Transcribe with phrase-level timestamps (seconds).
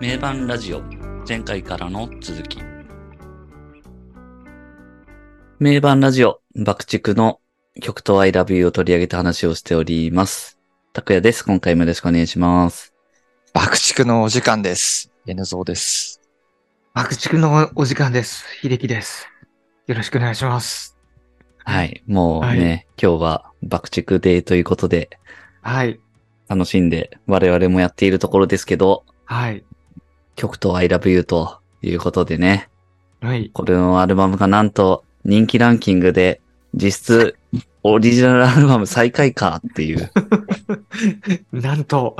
[0.00, 0.82] 名盤ラジオ
[1.26, 2.58] 前回からの続き
[5.60, 7.40] 名盤ラジオ爆竹の
[7.80, 10.58] 曲と I love you を取り上げて話をしております。
[10.92, 11.44] 拓也です。
[11.44, 12.92] 今回もよろしくお願いします。
[13.52, 15.12] 爆竹のお時間です。
[15.26, 16.20] N ゾーです。
[16.92, 18.44] 爆竹のお時間です。
[18.60, 19.28] 秀樹です。
[19.86, 20.98] よろしくお願いします。
[21.64, 22.02] はい。
[22.06, 25.18] もうね、今日は爆竹デーということで
[25.62, 26.00] はい。
[26.48, 29.64] 楽しんで我々もやっているところですけど、はい。
[30.34, 32.68] 曲と I love you ということでね、
[33.20, 33.50] はい。
[33.52, 36.40] これのアルバムがなんと人気ランキングで
[36.74, 37.36] 実質
[37.82, 40.10] オリジナルアルバム最下位かっていう
[41.52, 42.16] なんと、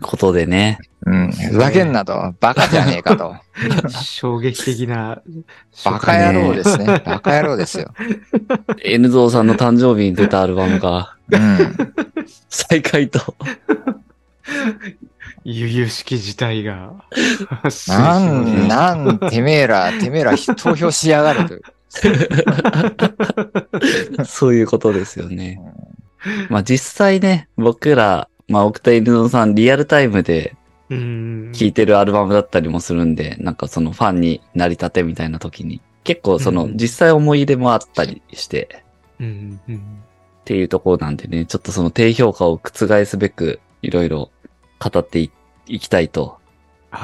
[0.00, 1.32] ことでね、うん。
[1.32, 3.36] ふざけんなと、バカじゃねえかと。
[4.02, 5.20] 衝撃的な、
[5.84, 6.86] バカ野郎ですね。
[7.04, 7.92] バカ野郎ですよ。
[8.82, 11.76] N ゾーさんの誕生日に出たアルバムがうん。
[12.48, 13.34] 最下位と、
[15.48, 17.04] 悠々しき事態が。
[17.86, 21.62] なん、なん、てめえら、てめえら投票しやがるという。
[24.26, 25.60] そういうことですよね。
[26.50, 30.56] まあ実際ね、僕ら、まあ奥田ゾーさんリアルタイムで
[30.90, 31.52] うん。
[31.52, 38.82] 聴いてるアルバムだったりもするんで、なんかそのファンになり立てみたいな時に、結構そのうん実際思い入れもあったりして、
[39.20, 39.60] うん。
[39.68, 39.76] うん。
[39.76, 39.78] っ
[40.44, 44.30] ていうところなんでね、ちょっとその低評価を覆すべく、いろいろ
[44.78, 45.30] 語ってい
[45.66, 46.38] いきたいと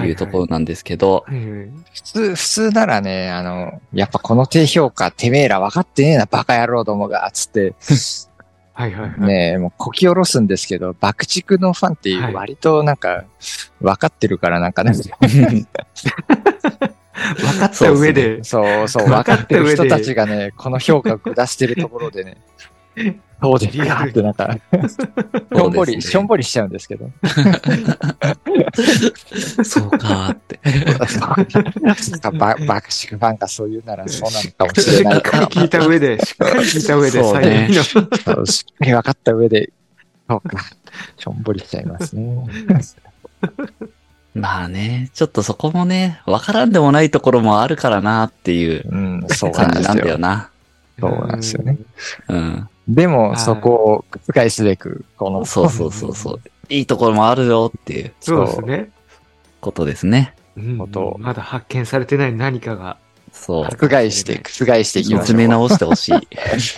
[0.00, 1.70] いうところなんですけど、はいはい。
[1.92, 7.74] 普通、普通ならね、あの、やっぱこの低評価、てめえら分かってねえな、バカ野郎どもが、つって、
[8.74, 9.20] はいはいはい。
[9.20, 12.34] ねえ、もうこき下ろすんですけど、爆竹のファンってはい。
[12.34, 13.24] 割となんか、
[13.80, 14.92] 分かってるからなんかね、
[17.22, 22.38] 分かった上で、そうそう、分かってる人たちがね、この評価を下してるところでね、
[23.42, 24.56] そうですかってなんか、
[25.52, 27.10] しょんぼり、しょんぼりしちゃうんですけど。
[29.64, 30.60] そうかーって。
[32.38, 37.94] ば爆ァンがそう言うならそうなのかもししれないっかり聞いた上で、しっかり聞いた上で、そうねしっ
[38.78, 39.72] かり分かった上で、
[40.28, 40.64] そうか、
[41.17, 42.36] しょんぼりしちゃいますね。
[44.34, 49.96] まあね、ちょっとそこもね、わからんでもないところもあるからなっていううん、そうな感じなん。
[49.98, 50.48] だよな。
[50.98, 51.77] そうなんですよね
[52.28, 52.68] うん。
[52.88, 56.40] でも、はいそこを覆すべく、この、そうそうそうそう。
[56.68, 58.90] いいところもあるよっていうそうですね。
[59.60, 60.34] ことですね。
[60.56, 62.96] うんことまだ発見されてない何かが。
[63.32, 63.64] そう。
[63.64, 65.26] 覆して、覆していき見ましょう。
[65.26, 66.28] つめ直してほしい。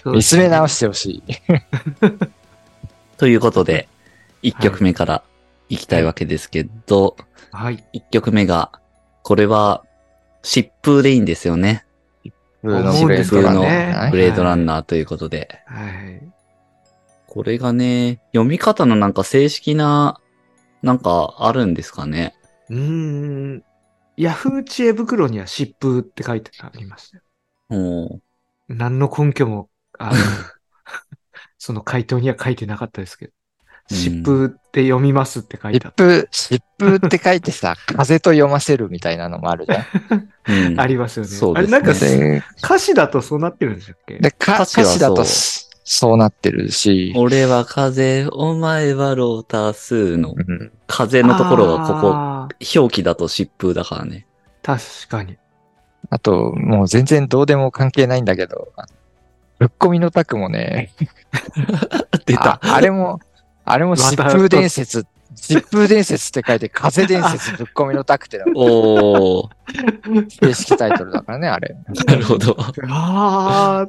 [0.06, 1.34] 見つめ直してほしい。
[3.18, 3.88] ということで、
[4.42, 5.22] 1曲目から
[5.68, 7.16] 行きたいわけですけど、
[7.50, 7.84] はい。
[7.94, 8.70] 1曲目が、
[9.22, 9.82] これは、
[10.42, 11.84] 疾風でいいんですよね。
[12.64, 15.62] 風のブレードランナーねブレードランナーということで。
[15.66, 16.22] はい。
[17.26, 20.20] これがね、読み方のなんか正式な、
[20.82, 22.34] なんかあるんですかね。
[22.70, 23.64] うーん。
[24.16, 27.22] ヤフー知恵袋には疾風って書いてありましたよ。
[27.68, 28.20] も
[28.68, 30.16] 何の根拠も、あの、
[31.58, 33.32] その回答には書いてなかったですけど。
[33.90, 39.82] うん疾風って読みますって書いてあっ疾風、疾風って書いてさ、 風と読ませるみたいなのもあるじゃん。
[39.82, 40.82] う、うんた。
[40.82, 41.28] ありますよね。
[41.30, 44.18] そうですねあれなんかで、歌詞だとそうなってるんでしたっけ？
[44.18, 54.26] でか歌詞は歌詞だとそそうなってるし、俺は風、お前はロータ数のうん風のところがここ、あ表記だと疾風だからね。
[54.62, 55.36] ー確かに。
[56.10, 58.72] あと、もう全然どうでも関係ないんだけど、
[59.58, 60.92] ぶっ込みのタクもね、
[62.26, 63.20] 出ああれも、
[63.64, 69.48] あれも疾風伝説、疾風伝説って書いて、風伝説ぶっ込みのタクってのがおー、
[70.46, 71.76] 正式タイトルだからね、あれ。
[72.06, 72.56] なるほど。
[72.88, 73.86] あ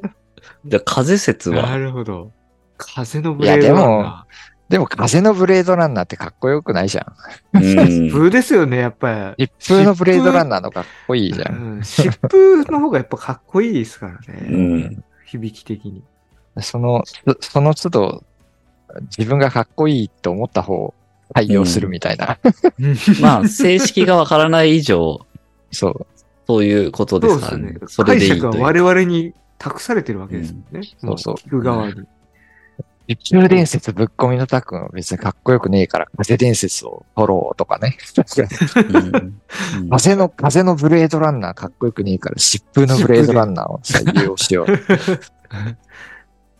[0.65, 2.31] じゃあ風説あ、なは、るほど。
[2.77, 4.25] 風のブレードランナ
[4.69, 7.05] でも、風のブレードランナーってかっこよくないじゃ
[7.53, 7.59] ん。
[7.59, 9.45] 疾風ですよね、やっぱり。
[9.45, 11.45] 疾風のブレードランナーのかっこいいじゃ。
[11.51, 14.57] うんん疾風の方がやっぱかっこいいですからうね。
[14.87, 15.03] ん。
[15.25, 16.03] 響き的に。
[16.61, 18.23] その、そその都度、
[19.17, 20.93] 自分がかっこいいと思った方を
[21.33, 22.37] 採用するみたいな。
[23.21, 25.25] まあ、正式がわからない以上、
[25.71, 26.07] そう。
[26.47, 27.87] そういうことでそうすからねですよね。。
[27.87, 28.41] それ解でいいという。
[28.53, 30.67] 釈は我々に託されてるわけですもんね。
[30.73, 31.93] うんそうそう聞く側に。
[33.07, 37.97] 疾風伝説ぶっ込みのタクは別にかっこよくねえから、風伝説を取ろうとかね。
[38.77, 44.67] うんうん風の、風のブレードランナーかっこよくねえから、疾風のブレードランナーを採用しよう。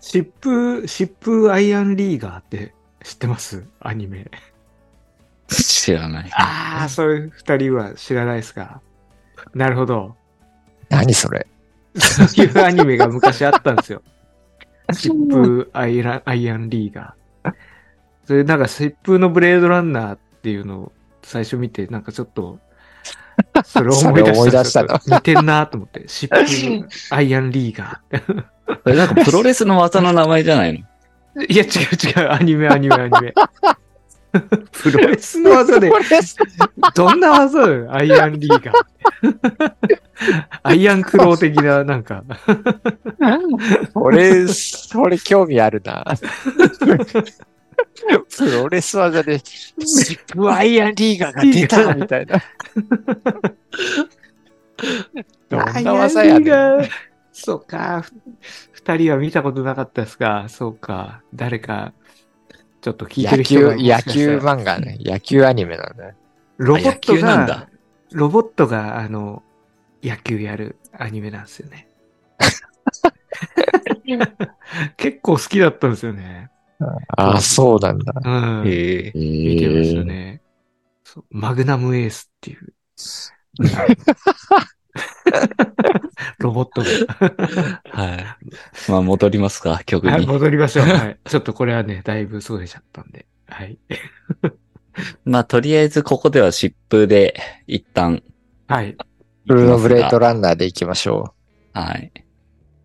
[0.06, 3.66] 疾風、疾風アイアンリーガーって知ってます？
[3.80, 4.30] アニメ。
[5.50, 6.30] 知らない。
[6.32, 8.82] ああ、そういう二人は知らないですか？
[9.56, 10.16] なるほど。
[10.90, 11.48] 何それ？
[11.98, 14.04] そういうアニメが昔あったんですよ。
[14.94, 17.54] 疾風アイラアイアンリーガー。
[18.26, 20.92] それなんか疾風のブレードランナーっていうのを
[21.24, 22.60] 最初見て、なんかちょっと、
[23.64, 24.66] それを思い出した。
[24.66, 26.04] した似てんなと思って。
[26.08, 28.02] シップ、アイアンリーガ
[28.84, 30.80] それなんかプロレスの技の名前じゃないの？
[30.80, 31.52] ー。
[31.52, 32.32] いや、違う違う。
[32.32, 33.34] アニメ、アニメ、アニメ。
[34.72, 35.90] プロレスの技で、
[36.96, 37.66] どんな技？
[37.66, 39.76] だよ、アイアンリーガー。
[40.64, 42.24] アイアンクロー的な、なんか。
[43.94, 46.04] 俺、それ興味あるな。
[48.38, 49.74] プロレス技で、シ
[50.16, 52.42] ップアイアンリーガーが出た みたいな。
[55.50, 56.90] どんな技やねん。
[57.32, 58.02] そうか。
[58.02, 58.14] ふ
[58.72, 60.46] 二人は見たことなかったですか。
[60.48, 61.22] そうか。
[61.34, 61.94] 誰か、
[62.82, 64.98] ちょっと聞いて野球、る人が野したら球漫画ね。
[65.02, 66.16] 野球アニメなんだね。
[66.58, 67.68] ロボットが、
[68.12, 69.44] ロボットが、あの、
[70.04, 71.88] 野球やるアニメなんですよね。
[74.98, 76.52] 結構好きだったんですよね。
[76.80, 76.98] あ
[77.36, 78.14] あ、そうなんだ。
[78.24, 78.30] う
[78.64, 78.68] ん。
[78.68, 79.12] へえ。
[79.16, 80.42] 見てましたね。
[81.04, 82.74] そうマグナムエースっていう。
[86.40, 86.88] ロボットが。
[87.92, 88.26] はい。
[88.90, 90.28] まあ戻りますか、曲はい、に。
[90.28, 90.88] 戻りましょう。
[90.88, 91.18] はい。
[91.26, 93.26] ちょっとこれはね、だいぶそれちゃったんで。
[93.48, 93.78] はい。
[95.26, 97.36] まあとりあえずここでは湿風で
[97.68, 98.24] 一旦
[98.68, 98.98] はい。
[99.46, 101.34] ブルーノブレートラランナーで行きましょ
[101.74, 102.12] はい。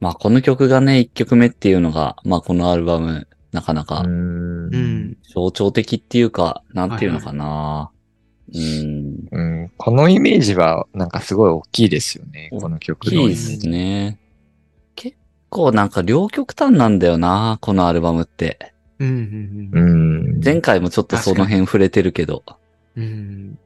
[0.00, 3.84] まあこの曲がね、一曲目っていうのが、まあこのアルバム、なかなう。
[3.84, 4.76] かんう。
[4.76, 5.16] ん。
[5.22, 7.90] 象徴的っていうか、なんていうのかな。
[8.52, 9.28] うん。
[9.30, 9.70] うん。
[9.76, 12.50] このイメージは、なんかすごい大きいですよね。
[12.52, 13.68] この曲のイメーいいですジ。
[13.68, 14.18] ね。
[14.94, 15.16] 結
[15.48, 18.72] 構なんか両極端なんだよな、このアルバムって。
[18.98, 19.70] うん。
[19.72, 20.38] ううん。
[20.38, 20.40] ん。
[20.44, 22.44] 前回もちょっとその辺触れてるけど、
[22.96, 23.58] うん。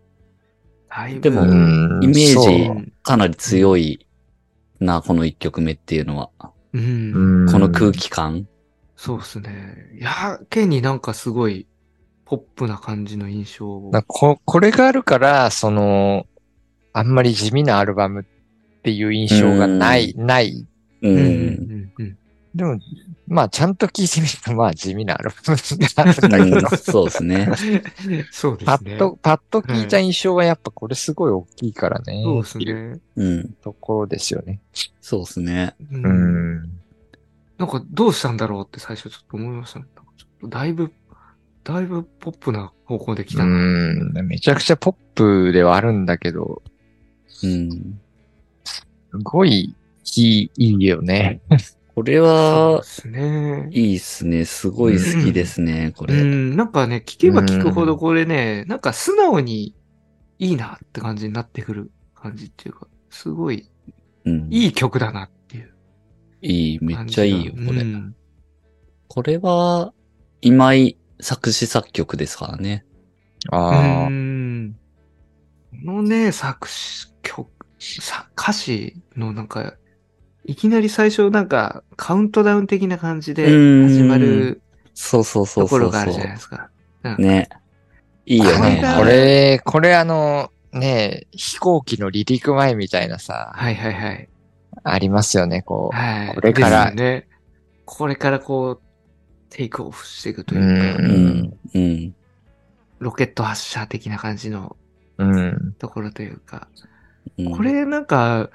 [1.20, 4.06] でもうんイメージかなり強い
[4.80, 6.30] な、この一曲目っていうのは。
[6.72, 7.42] うん。
[7.42, 8.46] うんこの空気感。
[9.04, 9.76] そうですね。
[9.98, 11.66] やけになんかすごい、
[12.24, 13.90] ポップな感じの印象を。
[13.90, 16.24] なここれがあるから、その、
[16.94, 18.24] あんまり地味なアルバムっ
[18.82, 20.66] ていう印象がない、ない。
[21.02, 21.06] う。
[21.06, 21.92] うんん。
[21.98, 22.18] うん。
[22.54, 22.78] でも、
[23.26, 27.48] まあ、ちゃんと聞いてみると、まあ、地味なアルバムがあるんだけど、うんそうですね。
[28.32, 28.64] そうですね。
[28.64, 32.22] パッと、パッと聞いた印象はやっぱこれすごい大きいからね。
[32.24, 32.98] そうですね。
[33.16, 33.48] うん。
[33.62, 34.60] ところですよね。
[35.02, 35.74] そうですね。
[35.92, 35.94] う。
[35.94, 36.83] うんん。
[37.58, 39.86] なんかどうしたんだろうって最初ちょっと思いましたね。
[39.94, 40.92] なんかちょっとだいぶ、
[41.62, 43.46] だいぶポップな方向で来たな。
[43.46, 44.12] うん。
[44.26, 46.62] めちゃくちゃポップではあるんだけど、
[47.42, 48.00] うん。
[48.64, 48.86] す
[49.22, 49.74] ごい
[50.16, 51.40] いい、いいよね。
[51.94, 53.68] これそうはで、すね。
[53.70, 54.44] いいっすね。
[54.44, 56.14] すごい好きですね、これ。
[56.14, 59.76] うん、なんかね、聞けば聞くほどこれね、なんか素直に
[60.40, 63.68] いいなって感じになってくる感じっていうか、すごい
[64.24, 64.48] うん。
[64.50, 65.73] いい曲だなっていう
[66.44, 67.04] いい、めっ。
[67.06, 67.80] ちゃいいよ、これ。
[67.80, 68.14] うん
[69.06, 69.92] これは、
[70.40, 72.84] 今井作詞作曲ですからね。
[73.50, 74.06] ああ。
[74.06, 74.76] うん。
[75.70, 77.48] このね、作詞、曲、
[77.78, 79.74] さ歌詞のなんか、
[80.46, 84.60] いきなり最初なんかカウントダウン的な感じでうん始まる
[84.94, 85.90] そうそうそうそうそう。
[85.90, 86.70] ところがあるじゃないですか。
[87.18, 87.48] ね。
[88.26, 88.82] いいよね。
[88.98, 94.28] これ、これあの、ね飛行機の離陸前みたいなさ、はいはいはい。
[94.84, 95.96] ありますよね、こう。
[95.96, 96.90] はい、これから。
[96.92, 97.26] ね。
[97.86, 98.82] これからこう、
[99.50, 102.14] テイクオフしていくというか、うん、うん、
[102.98, 104.76] ロケット発射的な感じの
[105.78, 106.68] ところというか、
[107.38, 108.50] うん、これなんか、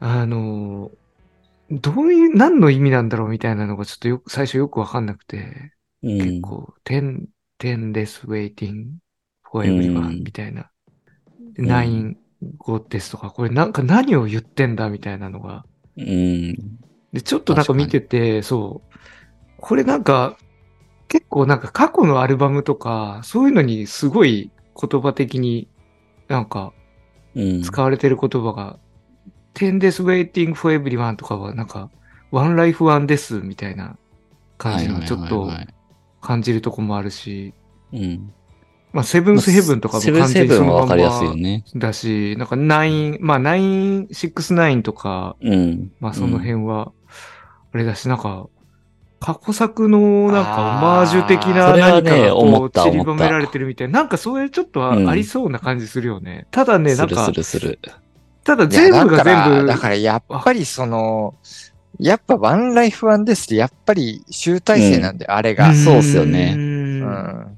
[0.00, 0.90] あの、
[1.70, 7.28] どういう、何の意味なんだろうみたいなのがちょっとよく、最初よくわかんなくて、うん、結構、テン
[7.58, 8.90] テンレスウェイティング、
[9.42, 10.70] フォ for ーみたいな、
[11.58, 12.16] うん、ン
[12.58, 15.64] 語ですとか、これなんか何を言ってんだみたいなのが。
[15.96, 16.78] うん。
[17.12, 18.94] で、ちょっとなんか見てて、そう。
[19.58, 20.36] これなんか、
[21.08, 25.68] 結構なんか過去のアルバムとか、そういうのにすごい言葉的に
[26.28, 26.72] なんか
[27.64, 28.78] 使われてる言葉が、
[29.54, 31.90] 10 days waiting for everyone とかはなんか、
[32.30, 33.96] one life one ですみたいな
[34.58, 35.50] 感じのちょっと
[36.20, 37.54] 感じるとこもあるし、
[38.92, 41.64] まあ、セブンスヘブンとかも完全にそのまんはわかりやすいよまね。
[41.76, 45.92] だし、なんか9、まあ9、69とか、うん。
[46.00, 46.92] まあその辺は、
[47.72, 48.48] あれだし、なんか、
[49.20, 56.46] 過去作のなんかオマージュ的な何かねがこう思った散りばめられてるみたいな、なんかそういうちょっとありそうな感じするよね。
[56.50, 57.30] ただね、なんか。
[58.44, 61.34] ただ全部が全部、だからやっぱりその、
[61.98, 65.74] やっぱワンライフワンですって、やっぱり集大成なんで、あれが。
[65.74, 67.57] そうっすよねううんん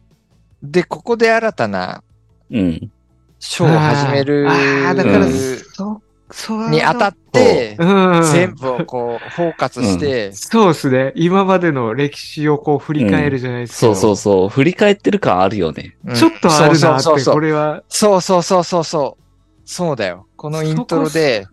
[0.62, 2.02] で、ここで新たな
[2.50, 2.90] うん。
[3.38, 4.48] ショーを始める。
[4.48, 6.00] あーあーだからうんそっ
[6.32, 8.22] そうに当たって、うん。
[8.32, 11.12] 全部をこう、包括して、そうですね。
[11.16, 13.78] 今までの歴史をこう振り返るじゃないですか。
[13.78, 14.48] そうそうそう。
[14.48, 15.96] 振り返ってる感あるよね。
[16.04, 17.82] うんちょっとあるなって、そうそうそうそうこれは。
[17.88, 19.22] そうそうそうそうそう。
[19.64, 20.26] そうだよ。
[20.36, 21.46] このイントロで、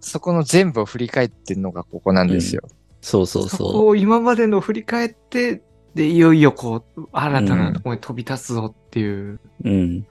[0.00, 2.62] そこの全部を振り返ってるのがここなんですよ。
[3.00, 5.62] そうそうそそこを今までの振り返って、
[5.96, 9.32] で、いよいよこう、新たなところに飛び立つぞっていう。
[9.32, 9.40] う。
[9.64, 10.06] うん。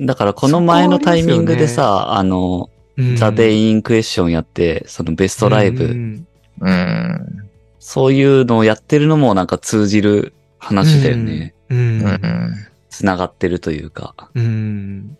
[0.00, 2.68] だからこの前のタイミングでさ、あの、
[3.16, 6.26] ザ・デイ・インクエッションやって、そのベストライブ、うん
[6.60, 7.48] うん。
[7.78, 11.54] そういうのをやってるのもなんか通じる話だよね。
[11.70, 11.78] うん。
[11.78, 12.54] うん。
[12.90, 14.30] 繋がってるというか。
[14.34, 15.16] うん。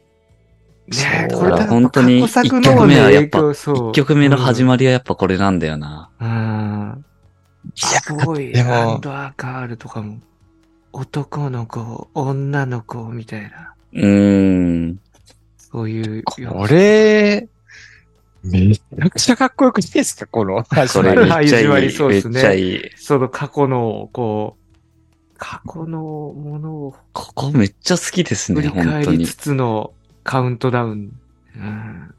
[0.89, 3.53] ねこれ本当に一曲目はやっぱ。
[3.53, 6.11] 一曲目の始ままりはやっぱこれなんだよな。
[6.21, 7.05] うん。
[7.75, 10.19] すごい、ハンドアガールとかも、
[10.93, 15.01] 男の子、女の子みたいな、うーん。
[15.59, 16.25] そういう。
[16.25, 17.49] これ、
[18.43, 20.27] めちゃくちゃかっこよくないですか？
[20.27, 21.21] この始こまり。
[21.23, 21.51] いい。
[21.51, 22.91] 始まりそうめっですねちゃいい。
[22.97, 29.35] その過去の、こう、過去のものをここめっちゃ好きですね、振り本当に返りつ。
[29.37, 29.93] つの
[30.25, 31.13] カウントダウン。
[31.57, 32.15] うん、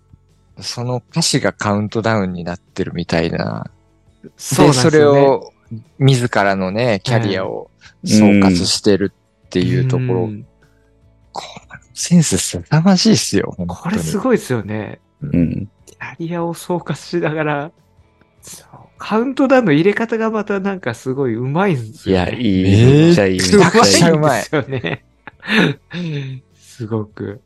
[0.60, 3.70] その歌詞がカウントダウンになってるみたいな。
[4.38, 5.06] そうで、それ。
[5.06, 5.54] を、
[6.00, 7.70] 自らのね、キャリアを
[8.04, 9.14] 総括してる
[9.46, 10.46] っていうところ、ん
[11.32, 13.56] このセンス凄まじいっすよ。
[13.68, 15.00] これすごいですよね。
[15.22, 15.70] うん。
[15.86, 17.72] キャリアを総括しながら、
[18.98, 22.40] カウントダウンの入れ方がまたなんかすごい上手いんですよ、いや、ね。
[22.40, 22.64] いい。
[22.64, 23.40] めっちゃいい。
[23.40, 25.06] めっめちゃうまいですよね。
[26.56, 27.42] すごく。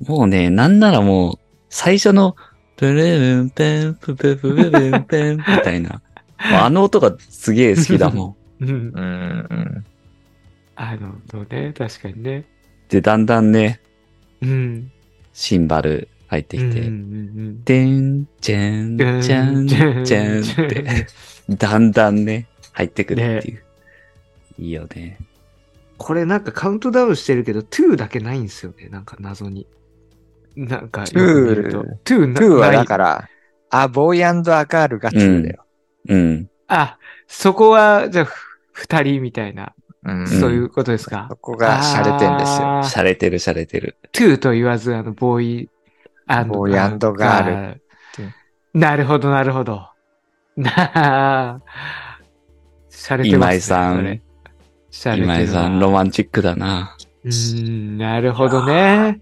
[0.00, 0.08] い。
[0.08, 2.36] もうね、なんならもう、最初の、
[2.76, 6.02] プレルンペン、プペプペペンペンみたいな。
[6.38, 8.64] あの音がすげえ好きだもん。
[8.64, 8.68] うん。
[8.68, 9.84] うんうん。
[10.76, 12.44] あの、のね、確かにね。
[12.88, 13.80] で、だんだんね、
[14.42, 14.90] うん。
[15.32, 21.06] シンバル入ってきて、うんうんでん、じゃん、うんじゃん、じゃんって、
[21.48, 23.62] だんだんね、入ってくるっていう。
[24.58, 25.18] いいよね。
[25.96, 28.88] これなんかカウントダウンしてるけど、2だけないんですよね。
[28.88, 29.66] なんか謎に。
[30.56, 31.82] なんかよく見ると。
[32.04, 33.28] 2な2はないだから、
[33.70, 35.64] あ、ボーイアガールが2だよ。
[36.08, 36.50] うん。
[36.68, 39.72] あ、そこは、じゃあ、ふ二人みたいな、
[40.04, 40.28] うん。
[40.28, 41.26] そういうことですか？
[41.30, 41.36] そ。
[41.36, 42.66] こが洒落てんですよ。
[42.82, 43.96] 洒落てる洒落てる。
[44.12, 45.70] 2と言わず、あの、ボーイ
[46.46, 47.80] ボーイガール
[48.74, 49.88] なるほど、なるほど。
[50.56, 51.60] なあ、
[52.88, 53.52] しゃれてます、ね。
[53.52, 54.22] 今井さんそれ。
[54.90, 56.96] しゃれてるな今井さん、ロマンチックだな。
[57.24, 59.20] うーん、なるほどね。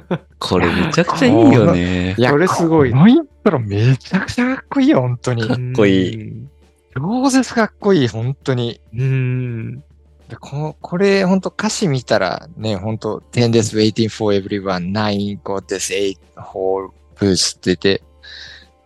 [0.38, 2.14] これめちゃくちゃいいよね。
[2.18, 5.46] いや、これすごいこのイントロめちゃくちゃかっこいいよ、本当に。
[5.46, 6.46] かっこいいい。
[6.94, 8.80] 超絶かっこいい、本当に。
[8.94, 9.84] うーん。
[10.28, 18.02] でこのこれ、本当歌詞見たらね、本当10 days waiting for everyone, 9 got this 8 whole boost って言って、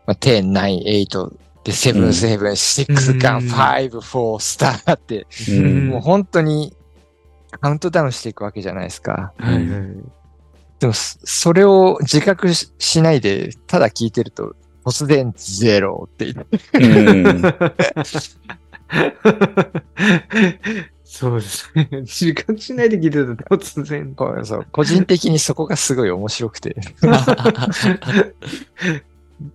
[0.07, 1.33] まあ、10、9、8
[1.64, 6.76] で、7、うん7、6、ガン、5、4、スターって、うんもう本当に
[7.61, 9.33] カウントダウンしていくわけじゃないですか。
[9.38, 10.20] はいはい。
[10.81, 17.43] でも、そそれを自覚ししないで、ただ聞いてると、突然ゼロって言って、うん。
[21.05, 21.89] そうですね。
[22.05, 24.15] 時間しないで聞いてたら突然。
[24.45, 26.75] そう個人的にそこがすごい面白くて、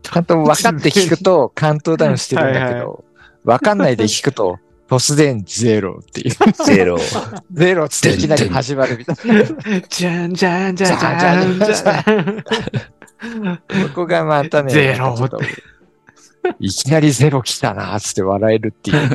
[0.02, 3.04] ちゃんと分かって聞くとカウントダウンしてるんだけはいはいど、
[3.44, 6.36] 分かんないで聞くと、突然ゼロっていう。
[6.66, 6.98] ゼロ。
[7.52, 9.18] ゼロっていきなり始まるみたい
[9.90, 13.44] じゃんじゃんじゃんじゃんじゃんじゃん。
[13.44, 13.62] な。
[13.88, 15.40] そこがまたね、ゼロっと
[16.60, 19.10] いきなりゼロ来たなーっつって笑えるっていう。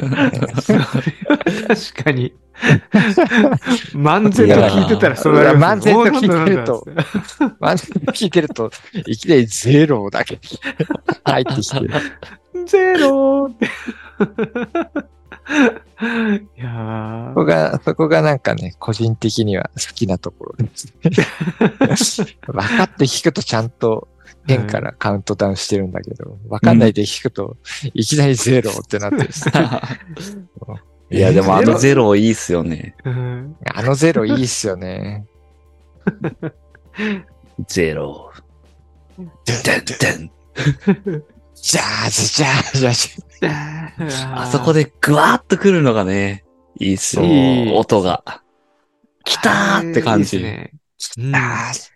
[1.69, 2.35] 確かに。
[3.95, 8.71] 漫然と聞いてたらそうなりますいや漫然と聞いてるとおーなんだなんだまあ、聞いてると、
[9.07, 10.39] いきなりゼロだけ
[11.25, 11.89] 入ってきて。
[12.67, 13.71] ゼローって。
[15.51, 20.95] いやそこが、そこがなんかね、個人的には好きなところです。
[22.47, 24.09] 分かって聞くとちゃんと
[24.47, 27.57] 変からカウントダウンしてるんだけど、分かんないで聞くと、
[27.95, 29.49] いきなりゼロってなってるんです。
[31.13, 32.15] いや、でもあのゼロ？
[32.15, 32.95] いいっすよね。
[33.05, 35.27] あのゼロいいっすよね。
[37.67, 38.31] ゼロ。
[39.19, 39.81] でんで
[40.25, 40.31] ん
[41.55, 43.30] ジャーズ、ジャーズ、ジャーズ。
[43.49, 46.45] あそこでグワーッと来るのがね、
[46.79, 47.25] いいっすよ。
[47.77, 48.43] 音が。
[49.25, 50.43] 来たーって感じ。
[50.43, 50.73] ね
[51.19, 51.91] うんあー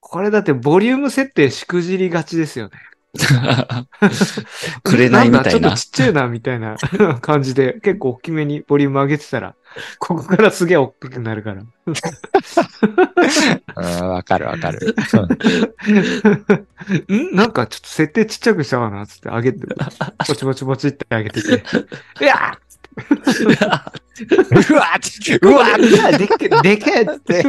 [0.00, 2.78] これだってボリューム設定しくじりがちですよね。
[4.84, 6.76] くれないみたいなんだちょっとちっちゃいな、みたいな
[7.20, 9.54] 感じで、結構大きめにボリューム上げてたら、
[9.98, 11.62] ここからすげえ大きくなるから。
[13.76, 14.94] うん、わかるわかる。
[17.10, 19.66] んなんかちょっと設定ちっちゃくしたかなつって上げて、
[20.26, 21.64] ポチポチポチって上げてて、
[22.20, 22.58] いや
[24.68, 27.44] うわーうわーでけ、でけって。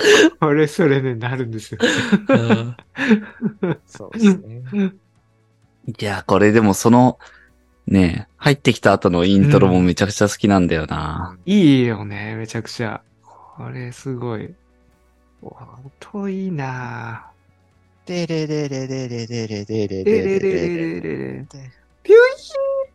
[0.40, 1.80] これそれね、なるんですよ。
[2.28, 2.76] うん
[3.86, 4.92] そうですね。
[5.86, 7.18] いや、これでもその、
[7.86, 11.36] ね、入ってきた後のイントロもめちゃくちゃ好きなんだよな。
[11.46, 13.02] いいよね、めちゃくちゃ。
[13.22, 14.54] これすごい。
[15.42, 17.30] 音いいな
[18.04, 20.04] でれれれれれれれれれぁ。
[20.04, 21.46] れレレレレレレレ。
[21.50, 21.70] ピュイーン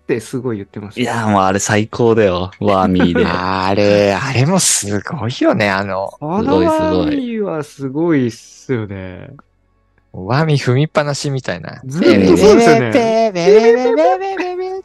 [0.06, 2.52] ってすごい言ってます、いや、もうあれ最高だよ。
[2.60, 3.26] ワーミーで。
[3.26, 6.14] あれ、あれもすごいよね、あの。
[6.22, 9.32] あのワーミーはすごいっすよね。
[10.14, 11.82] ワーミー踏みっぱなしみたいな。
[11.86, 14.82] ずっとそうですよね。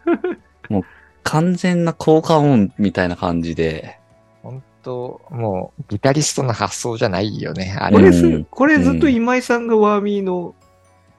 [0.71, 0.83] もう
[1.23, 3.99] 完全な効果音みたいな感じで。
[4.43, 7.97] 本当もうギタリストの発想じゃないよね、あれ。
[7.97, 10.55] これ,、これずっと今井さんがワーミーの、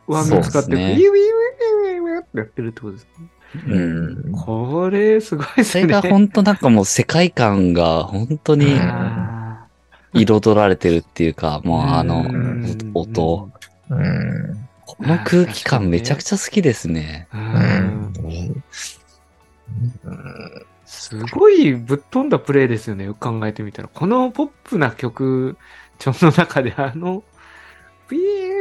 [0.07, 3.11] ワーミー使って、ウィウィウィウィウィウィってやってるってことですか。
[3.67, 4.31] うん。
[4.31, 5.63] これ、すごいっすね。
[5.63, 9.65] それが本当なんかもう世界観が本当にあ
[10.13, 13.49] 彩られてるっていうか、ーもうあのうん音。
[13.89, 14.67] うん。
[14.85, 17.27] この空気感めちゃくちゃ好きですね。
[17.33, 18.63] ううんん。
[20.05, 23.87] うんすごいぶっ飛んだプレイですよね、よく考えてみたら。
[23.87, 25.57] このポップな曲
[25.99, 27.23] 調の中であの、
[28.09, 28.51] ピー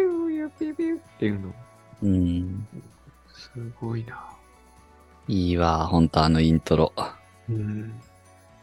[0.41, 1.55] ューピーピーっていうの、
[2.03, 2.67] うん。
[3.33, 4.30] すごいな。
[5.29, 6.93] いいわ、本当あのイントロ。
[7.49, 7.93] うん。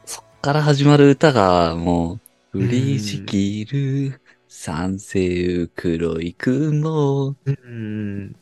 [0.06, 2.20] そっから始まる歌がも
[2.54, 8.36] う、降りしきる、三世黒い雲、うん。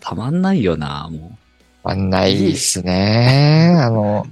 [0.00, 1.38] たまんないよな、も
[1.84, 3.76] あんないっすね。
[3.78, 4.26] あの、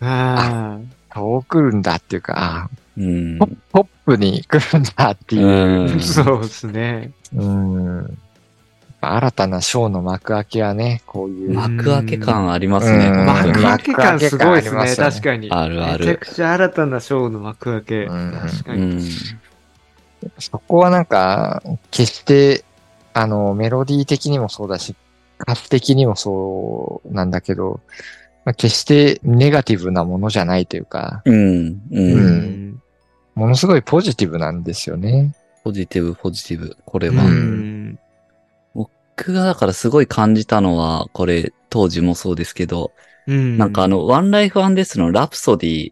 [0.00, 0.78] あ
[1.10, 3.02] 遠くるんだっていうか、あう。
[3.02, 3.38] うん。
[3.38, 5.92] ポップに来るんだっていうう。
[5.92, 6.00] あ、ん。
[6.00, 7.12] そうですね。
[7.34, 8.18] うん。
[9.00, 11.52] 新たなショーの幕開けはね、こういう。
[11.54, 13.10] 幕開け感ありますね。
[13.10, 15.50] 幕開け感すごいですね、すよね確かに。
[15.50, 18.04] あるあるめちゃくちゃ新たなショーの幕開け。
[18.06, 18.82] うん確かに。
[18.82, 19.02] うん。
[20.38, 22.64] そこはなんか、決して、
[23.14, 24.96] あの、メロディー的にもそうだし、
[25.40, 27.80] 歌詞的にもそうなんだけど、
[28.44, 31.68] まあ、決してネガティブなものじゃないというか、うん。
[31.68, 31.80] う。
[31.92, 32.82] うんん
[33.36, 35.34] ものすごいポジティブなんですよね。
[35.62, 36.76] ポジティブ、ポジティブ。
[36.84, 37.22] これうは。
[37.22, 37.98] ん。
[39.18, 42.92] 僕がだからすごい感じたのは、これ、当時もそうですけど、
[43.26, 43.58] うん。
[43.58, 45.90] なんかあの、ワンライフワンデスのラプソディ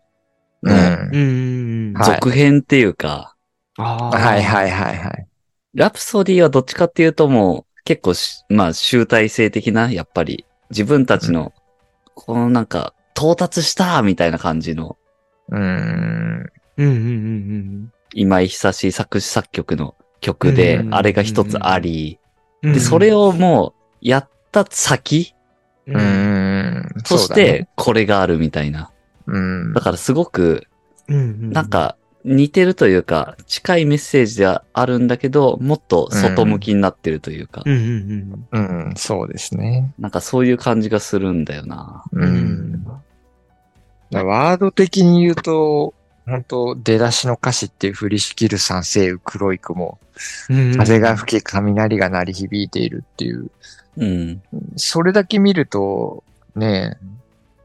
[0.62, 1.92] うん。
[1.92, 3.34] の続編っていうか、
[3.78, 5.26] あーはいはいはいはい。
[5.74, 11.52] ラプソディはどっちかっていうともう結構し、まあ集大成的な、やっぱり自分たちの、
[12.14, 14.96] このなんか到達したみたいな感じの
[15.50, 16.46] うん。
[16.78, 22.18] うんうんうん今井久し作詞作曲の曲でう、んあれが一つあり、
[22.66, 22.74] うん。
[22.74, 25.34] で、それをもうやった先？
[25.86, 28.90] う、うんそうだねて、これがあるみたいな。
[29.26, 29.80] うんだ。
[29.80, 30.66] からすごく、
[31.08, 39.94] うんなん、か似てるというか、近いメッセージではあるんだけど、もっと外向きになってるというか、うんうんうん、そうですね。
[39.98, 42.02] なんかそういう感じがするんだよな。
[42.12, 42.84] うん。
[44.10, 45.94] ワード的に言うと、
[46.26, 49.98] 本当出だしの歌詞って降りしきる三星雨黒い雲、
[50.50, 50.76] うん。
[50.76, 53.50] 風が吹き雷が鳴り響いているっていう、
[53.96, 54.42] うん。
[54.76, 56.98] それだけ見ると、ね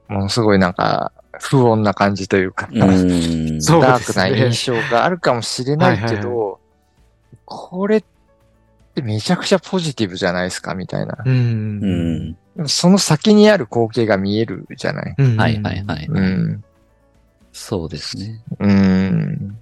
[0.07, 3.61] ものすごいなんか不穏な感じというか、うん。
[3.61, 6.59] そうダークな印象があるかもしれないけはいはいど、
[7.45, 8.03] これっ
[8.93, 11.17] てめちゃくちゃポジティブじゃないですか、みたいな。
[11.25, 11.29] う。
[11.29, 15.15] うんその先にある光景が見えるじゃない。
[15.17, 15.37] うん。
[15.37, 16.07] はいはいはい。
[16.07, 16.63] うん。
[17.53, 18.41] そうですね。
[18.59, 19.57] うん。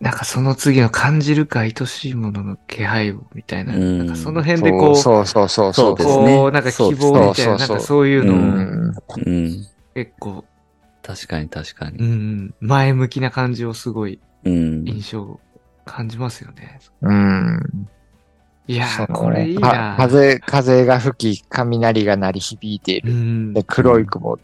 [0.00, 3.74] なんかその次の感じるか愛しいものの気配をみたいな。
[3.74, 5.96] うんなんかその辺でこう、そうそうそうそう。
[5.98, 8.94] そうねこう、なんか希望みたいな、なんかそういううのをん。
[9.26, 9.66] うん。
[9.94, 10.44] 結構、
[11.02, 12.06] 確かに確かうに。
[12.06, 14.84] ん、前向きな感じをすごいうん。
[14.86, 15.40] 印象を
[15.84, 16.78] 感じますよね。
[17.02, 17.60] うん。
[18.68, 23.12] いやー、これいいかな風、風が吹き、雷が鳴り響いていうる。
[23.14, 24.38] んで、黒い雲。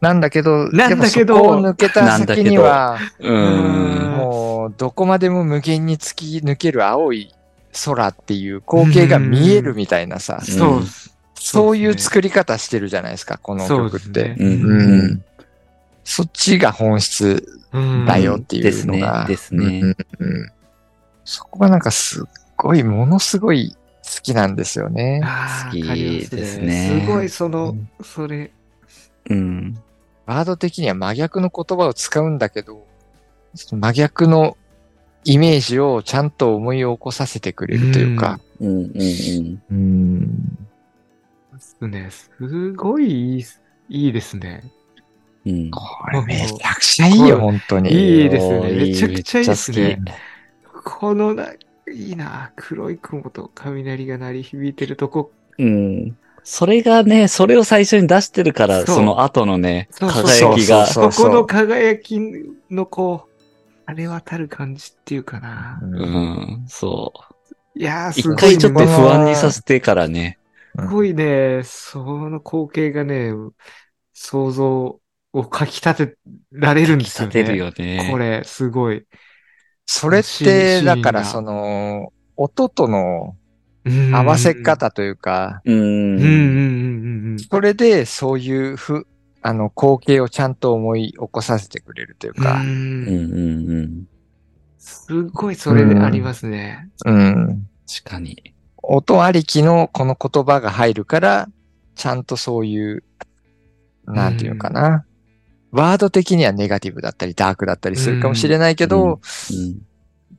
[0.00, 4.16] なんだけど、なんだけどでもそこを抜けた先には、うん。
[4.16, 7.34] もう、どこまでも無限に突き抜ける青い
[7.84, 10.82] 空っていう光景が見えるみたいなさ、そうう、
[11.34, 14.36] そういう作り方してるじゃないですか、この曲って。
[14.38, 14.46] うん。
[14.46, 15.24] ううんん。
[16.04, 19.26] そっちが本質うんだよっていうのが。
[19.26, 19.94] ですね
[21.24, 22.24] そこがなんかすっ
[22.56, 25.20] ごい、ものすごい好きなんですよね。
[25.66, 28.50] 好きですねすごい、その、うんそれ、
[29.28, 29.78] うん。
[30.26, 32.86] ワード的には真逆の言葉を使うんだけど、
[33.54, 34.56] その真逆の
[35.24, 38.40] イメージをちゃんと思い起こさせてくれるというか。
[38.60, 39.62] うんうんうん。
[39.70, 40.54] うん。
[41.52, 42.10] ですね。
[42.10, 43.44] すごいいい
[43.88, 44.62] いいですね。
[45.44, 45.70] うん。
[45.70, 45.80] こ
[46.12, 47.90] れめちゃくちゃいいよ、本当に。
[47.90, 49.98] いいですねめちゃくちゃいいですね
[50.84, 51.52] このな、
[51.92, 52.52] いいな。
[52.56, 55.32] 黒い雲と雷が鳴り響いてるとこ。
[55.58, 56.16] うん。
[56.44, 60.86] それがね、それを最初に出してるから、その後のね、そうそう輝きが。
[60.86, 62.18] そここの輝き
[62.70, 63.30] のこう、
[63.86, 65.78] あれ渡る感じっていうかな。
[65.82, 66.02] ううん
[66.64, 67.12] ん、そ
[67.74, 67.78] う。
[67.78, 68.40] いやー、す一ごい、ね。
[68.40, 70.38] 回ちょっと不安にさせてからね。
[70.78, 73.32] すごいね、その光景がね、
[74.12, 75.00] 想像
[75.32, 76.18] をかき立て
[76.52, 77.34] られるんですよね。
[77.34, 78.08] 立てるよね。
[78.10, 79.04] これ、すごい。
[79.86, 83.39] それっシて、だからがその、音とのうん
[84.12, 85.72] 合わせ方というか、う。
[85.72, 85.80] うん。
[85.80, 86.18] うん。
[86.18, 86.22] ん。
[86.22, 87.32] うん。
[87.32, 87.38] うん。
[87.38, 89.06] それでそういうふ、
[89.42, 90.54] あの、光景をちゃん。
[90.54, 92.44] と思い起こさせてくれるといううん。
[92.44, 92.68] かう、ん。
[92.68, 93.10] うん。
[93.10, 93.70] うん。
[93.70, 94.04] うん。
[94.78, 96.88] すごいそれでありますね。
[97.04, 97.68] うん。
[97.86, 98.54] 確かに。
[98.82, 101.48] 音ありきのこの言葉が入るから、
[101.94, 102.24] ちゃん。
[102.24, 103.04] とそういう、
[104.06, 104.36] なん。
[104.36, 105.04] ていうのかな。
[105.72, 109.20] ワード的にはネガティブだったりダークだったりするかもしれないけど、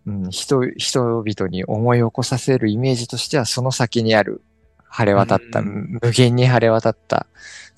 [0.06, 0.26] うん。
[0.26, 4.42] うん人、人々に思い起こさせるイメージとしては、その先にある
[4.88, 7.28] 晴れ渡った、うん無限に晴れ渡った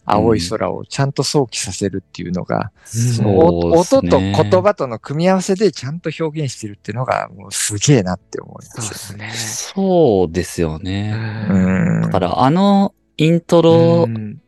[0.05, 8.61] 青い空をちゃんと想起させるっていうのが、そうおっす音とね言葉との組み合わせでちゃんと表現してるっていうのが、もうすげえなって思いま。
[8.61, 9.31] そうですすね。
[9.33, 11.13] そうですよね。
[11.49, 12.01] うん。
[12.01, 14.41] だから、あのイントロうん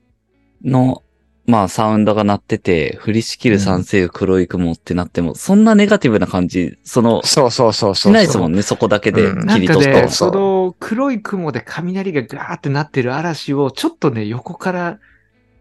[0.63, 1.03] の、
[1.47, 8.11] まあ、サウンドが鳴ってて、降りしきる三星黒い雲ってなっても、そんなネガティブな感じ、その、そうそうそうそう。
[8.11, 10.09] しないですもんね、そこだけでうんなんか切り取った。
[10.09, 14.99] その黒い雲で雷がガーってなってる嵐をちょっとね、横から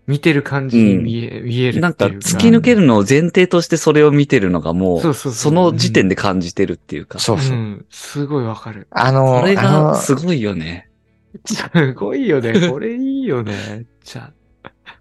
[0.07, 1.83] 見てる感じに見え,、見える。
[1.83, 7.19] なんか、突き抜けるのを前提としてそれを見てるのがもう、そうそうそうその時点で感じてるっていうか。
[7.19, 7.61] そうそうう。
[7.61, 8.87] ん、すごいわかる。
[8.91, 10.89] あの、これがすごいよね。
[11.45, 12.69] すごいよね。
[12.71, 13.85] これいいよね。
[14.03, 14.33] じゃ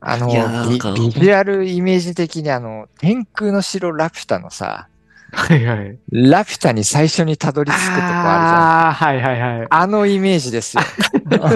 [0.05, 4.93] あのビ、ビジュアルイメージ的にあの、天空の城ラピュタのさ、あ。
[5.35, 5.97] はいはい。
[6.11, 8.15] ラピュタに最初にたどり着くとこあるじゃん。
[8.15, 9.67] あああ、はいはいはい。
[9.69, 10.83] あのイメージですよ。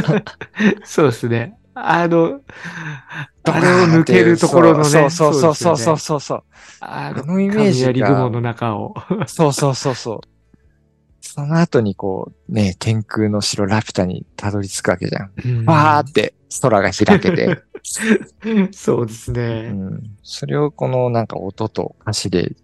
[0.84, 1.56] そうですね。
[1.76, 2.42] あの、
[3.44, 4.90] ドカあれを抜けるところのね。
[4.90, 6.44] そうそうそうそうそうそうそう。
[6.80, 8.96] ああのイメージが雷雲の中を。
[9.28, 10.22] そうそうそうそう。
[11.22, 15.66] その後にこう、ね、天空の城ラピュタにたどり着くわけじゃん。
[15.66, 17.62] わーって空が開けて、
[18.72, 19.70] そうですうね。
[19.70, 22.56] ん、それをこのなんか音と歌詞で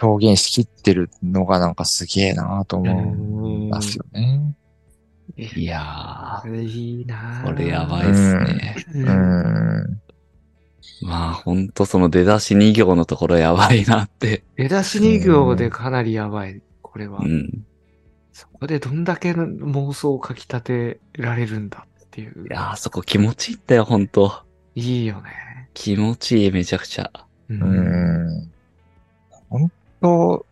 [0.00, 4.54] 表現しきってるのがなんかすげえなと思いますよね。
[5.36, 8.76] いやこれいいなー、これやばいっすね。
[8.94, 8.98] う。
[8.98, 10.00] うんん。
[11.02, 14.42] まあ、ほんとその出だし2行のところやばいなって。
[14.56, 16.62] 出だし2行でかなりやばい。
[16.82, 17.28] これはう。
[17.28, 17.66] ん。
[18.32, 21.86] そこでどんだけの妄想をかき立てられるんだ
[22.18, 22.46] っていう。
[22.48, 24.42] いやー、そこ気持ちいいんだよ、ほんと。
[24.74, 25.68] いいよね。
[25.74, 27.10] 気持ちいい、めちゃくちゃ。
[27.48, 27.54] う。
[27.54, 27.60] うん
[28.40, 28.50] ん。
[29.48, 30.46] 本当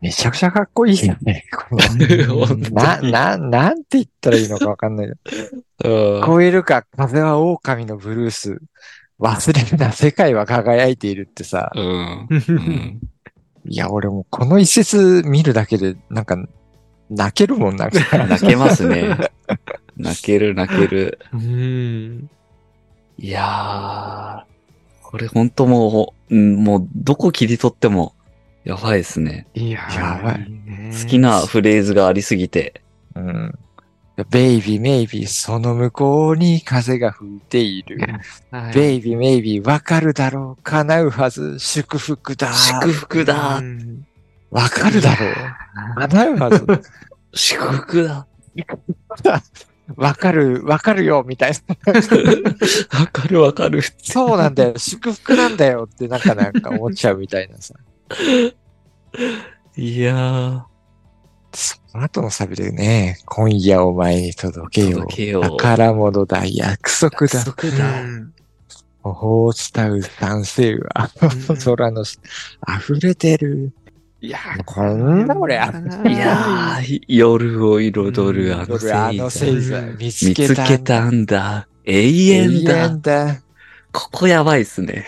[0.00, 1.44] めちゃくちゃかっこいいよね。
[2.72, 5.12] な、な、なんて言ったらいいのかわかんない。
[5.82, 8.60] 聞こえるか、風は狼のブルース。
[9.18, 11.70] 忘れるな、世界は輝いているってさ。
[11.74, 12.28] うん。
[12.30, 13.00] うん。
[13.66, 16.38] いや、俺もうこの一節見るだけで、なんか、
[17.10, 18.26] 泣けるもん、なんか。
[18.26, 19.16] 泣けますね。
[20.00, 21.18] 泣ける、 泣ける。
[21.32, 22.30] うん。
[23.18, 24.50] いやー、
[25.02, 28.14] これほんともう、うんもうどこ切り取っても、
[28.64, 29.46] やばいですね。
[29.54, 32.82] いやーやばいいね好きなフレーズがありすぎて。
[33.14, 33.58] うん。
[34.30, 37.98] ベイビー、メイビー、その向こうに風が吹いている。
[38.50, 40.62] はいベイビー、メイビー、わかるだろう。
[40.62, 41.58] 叶うはず。
[41.58, 42.52] 祝福だ。
[42.52, 43.62] 祝福だう。
[43.62, 44.06] ん
[44.50, 46.08] わかるだろう。
[46.08, 46.66] 叶うはず。
[47.32, 48.26] 祝福だ。
[49.96, 51.76] わかる、わかるよ、みたいな。
[53.00, 53.82] わかるわかる。
[54.02, 54.74] そうなんだよ。
[54.78, 57.74] 祝福なんだよって、なんかなんか思っちゃうみたいなさ。
[59.76, 60.62] いやー、
[61.52, 65.00] その後のサビでね、今夜お前に届けよう。
[65.02, 67.38] 届けよう宝物だ、約束だ。
[67.38, 68.02] 約束うだ。
[68.02, 68.32] ん
[69.02, 72.20] 頬を伝う男性は、うん 空の下
[72.78, 73.72] 溢れてる。
[74.22, 79.60] いやーこんな俺あいやー、夜を彩るあの俺あの星座。
[79.60, 80.64] 星座見つ見けた。
[80.64, 81.68] つけたんだ。
[81.84, 82.88] 永遠だ。
[82.96, 83.42] だ。
[83.92, 85.06] ここやばいっすね。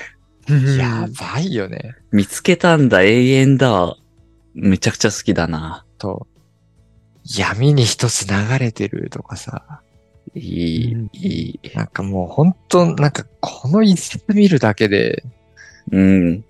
[0.49, 1.95] うんやばいよね。
[2.11, 3.97] 見つけたんだ、永遠だ。
[4.55, 5.85] めちゃくちゃ好きだな。
[5.99, 6.27] と。
[7.25, 9.81] 闇に一つ流れてるとかさ、
[10.35, 11.71] いい、うんいい。
[11.75, 15.23] なんかもう本当なんかこの一節見るだけで、
[15.91, 16.45] うん。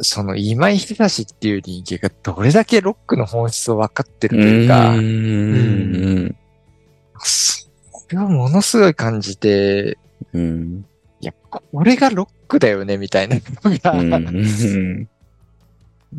[0.00, 4.96] その今井久志っていう人間がどれだけロックの本質を分かってるうというか、ん。
[4.96, 6.36] うん。
[7.20, 7.68] そ
[8.10, 9.98] れをものすごい感じて、
[10.32, 10.84] うん。
[11.20, 14.02] いや、これがロックだよね、みたいなのが、う
[14.32, 15.08] ん。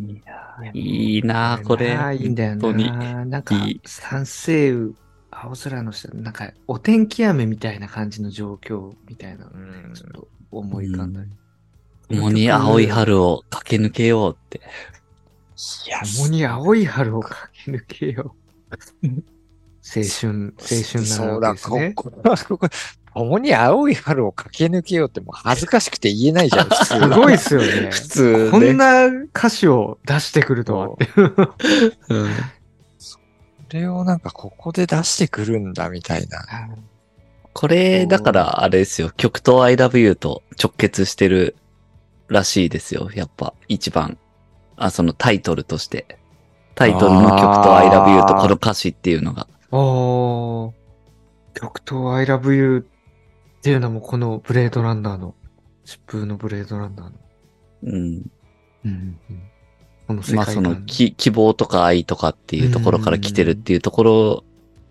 [0.10, 1.94] いや、いいなこれ。
[1.94, 2.56] ああ、いいんだよ。
[2.56, 3.26] な。
[3.26, 4.94] なんかいい、三星雨、
[5.32, 11.30] 青空の下、なんか、お天気雨みたいな感じの状況みたいな、うんちょっと思い浮かんだり。
[12.10, 14.62] 共に青い春を駆け抜けようって。
[15.88, 18.36] いや、共に青い春を駆け抜けよ
[19.04, 19.08] う。
[19.88, 21.94] 青春、青春そなうだ、こわけですね。
[21.96, 22.70] こ、ここ、
[23.14, 27.90] 共に青い春を駆け抜けようってもう恥ずかしくて言えないじゃん、普通すごいっすよね。
[27.92, 31.08] 普通こんな歌詞を出してくるとはって。
[32.10, 32.30] うん
[32.98, 33.20] そ
[33.70, 36.46] れをなんかここで出してくるんだ、みたいな。
[37.54, 39.10] これ、だから、あれですよ。
[39.12, 41.56] 曲と I love you と直結してる
[42.28, 43.10] らしいですよ。
[43.14, 44.18] やっぱ、一番。
[44.78, 46.20] あ、そのタイトルとして。
[46.76, 49.48] タイトルの曲と I love you とこの歌詞っていうのが。
[49.72, 50.74] おー。
[51.54, 52.88] 曲と I love you
[53.60, 55.36] っていうのもこのブレードランナーの、
[55.86, 57.12] 疾風のブレードランナーの。
[57.84, 58.32] うん。
[58.86, 59.20] うん
[60.08, 60.46] この世まあ。
[60.46, 64.44] その、き、希望とか愛とかっていうところから来てるっていうところ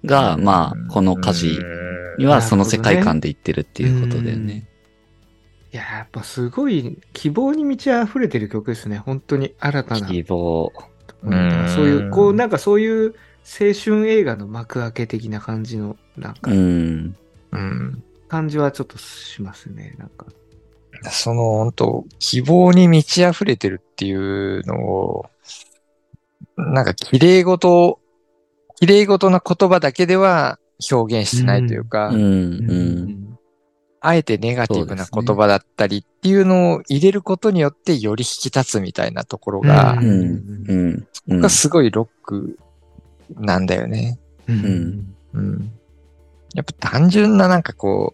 [0.05, 1.59] が、まあ、この歌詞
[2.19, 4.69] にはその世界観で言ってるっていうことだよね。
[5.75, 8.99] いや、やっぱすごい希望に満ち溢れてる曲ですね。
[8.99, 10.07] 本当に新たな。
[10.07, 10.73] 希望。
[11.25, 17.17] うんそういう、こう、なんかそういう青春映画の幕開け的な感じの、なんかう、ん。
[17.51, 18.05] うん。
[18.29, 19.97] 感じはちょっとしますね。
[19.99, 20.27] なんか。
[21.11, 25.27] その本当希望に満ち溢れてるっていうのを、
[26.57, 27.99] なんか綺麗事、
[28.77, 32.23] 綺麗事な言葉だけでは表現してないというか、うん。
[32.23, 32.27] う
[32.73, 33.24] ん。
[34.07, 40.65] あえてネガティブな言葉だったりっていうのを入れることによってより引き立つみたいなところが、ううん。
[40.69, 41.07] うん。
[41.29, 42.59] うんがすごいロック
[43.35, 44.19] なんだよね。
[44.47, 45.73] うんんうん。
[46.55, 48.13] やっぱ単純ななんかこ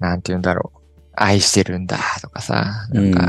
[0.00, 0.78] う、なんて言うんだろう。
[1.14, 3.28] 愛してるんだとかさ、なんか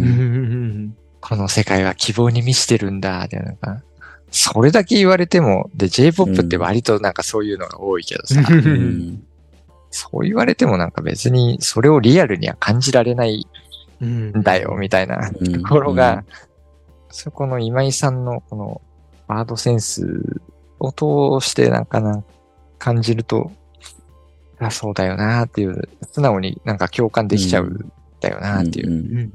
[1.19, 3.83] この世界は希望に満ちてるんだってなんか、
[4.31, 8.41] それだけ言われても、で、J-POP って割となんかそういうのが多いけどさ。
[9.93, 13.47] そう言われてもなんか別にそれをリアルには感じられない
[14.01, 16.25] うんんだよ、みたいなとうんころが、
[17.09, 18.81] そこの今井さんのこの
[19.27, 20.41] ワードセンス
[20.79, 22.23] を通してなんかな
[22.79, 23.51] 感じると、
[24.59, 29.29] あ、そうだよなっていう、素直になんか共感できちゃうんだよなっていう。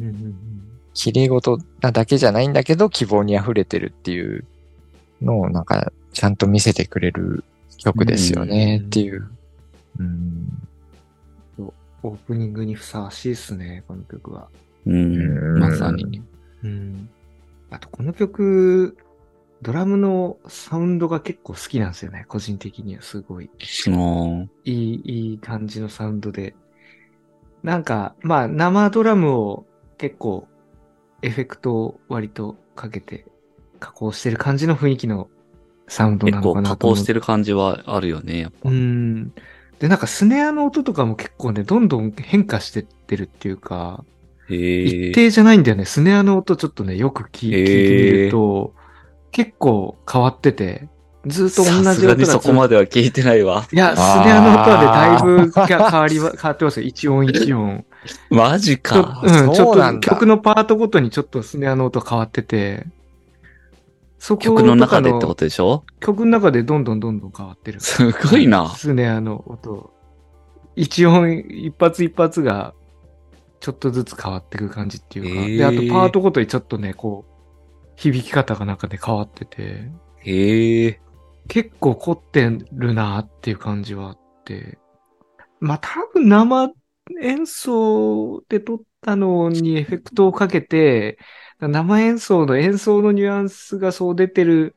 [0.93, 4.45] 綺麗事なだけじゃないんだけど、希望に溢れてるっていう
[5.23, 7.45] のをなんかちゃんと見せてくれる
[7.77, 9.31] 曲ですよねっていう。
[9.99, 10.69] うん
[12.03, 14.49] オープニングにふさわしいですね、この曲は。
[14.87, 15.59] うん。
[15.59, 16.23] まさに。
[16.63, 17.11] うん。
[17.71, 18.97] あと、この曲、
[19.63, 23.51] ドラムのサウンドが結構好きなんですよね、個人的にはすごい。
[23.89, 26.55] もいい、いい感じのサウンドで。
[27.65, 29.67] なんか、まあ、生ドラムを
[29.99, 30.47] 結構、
[31.23, 33.27] エフェクトを割とかけて
[33.81, 35.29] 加工してる感じの雰囲気の
[35.89, 36.97] サウンう、ドなの結構加かなと思う。
[36.97, 38.71] 工してる感じはあるよね、やっぱ。
[38.71, 39.33] うん。
[39.79, 44.05] で、なんかスネアの音とかも結構ね、どんどん変化してってるっていうか。
[44.49, 45.85] 一定じゃないんだよね。
[45.85, 48.75] スネアの音ちょっとね、よく聞聞いてみると、
[49.31, 50.89] 結構変わってて、
[51.27, 53.67] ずっと同じ音がそこまでは聞いてないわ。
[53.71, 56.87] いや、スネアの音はね、だいぶが変わりは、変わってますよ。
[56.87, 57.85] 一音一音。
[58.31, 59.21] マジか。
[59.23, 62.87] うん、ちょっと曲のパートごとにちょっとスネアの音変わってて、
[64.19, 65.85] そこ曲の中でってことでしょ？
[66.01, 67.81] 曲の中でどんどんどんどん変わってる。
[67.81, 68.69] すごいな。
[68.71, 69.93] スネアの音。
[70.77, 72.75] 一音、一発一発が、
[73.61, 75.41] ちょっとずつ変わっていく感じっていうか。
[75.43, 81.01] へーで、あとパートごとにちょっとね、こう、響き方がなんかで変わってて、へえ。
[81.49, 84.79] 結構凝ってるなっていう感じはあって。
[85.61, 86.71] まあ多分生
[87.23, 91.19] 演奏で撮ったのにエフェクトをかけて、
[91.61, 94.77] 生演奏の演奏のニュアンスがそう出てる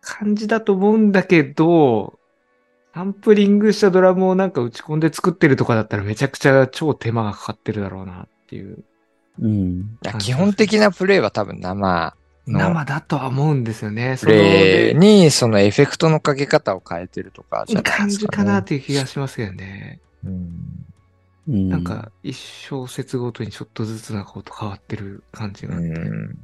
[0.00, 2.18] 感じだと思うんだけど、
[2.94, 8.82] サンプリングしたドラムをなんか打ち込んで作ってるとかだったらめちゃくちゃ超手間がかかってるだろうなっていう。
[9.40, 9.98] うん。
[10.18, 12.16] 基本的なプレイは多分生
[12.48, 14.16] の生だとは思うんですよね。
[14.16, 18.28] そプのレイにそのエフェクトのかけ方を変えてるとかじゃない感ですか、ね。
[18.32, 20.00] じかなっていう気がしますけどね。
[20.24, 20.87] うん
[21.48, 25.88] なんか、一小節ごとにちょっとずつなんかこと変わってる感じがあって。
[25.88, 26.38] うん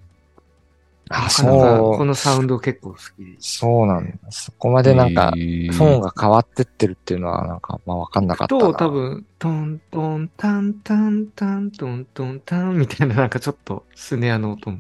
[1.11, 3.03] あ、そう、このサウンド結構好き。
[3.39, 4.17] そうなんだ。
[4.31, 8.61] そこまでなんか、トーンが変わってってるっていうのは、なんか、まあわかんなかったな。
[8.61, 14.79] と、多分、トントンタンタンタントントンタンみたいななんかちょっとスネアの音も。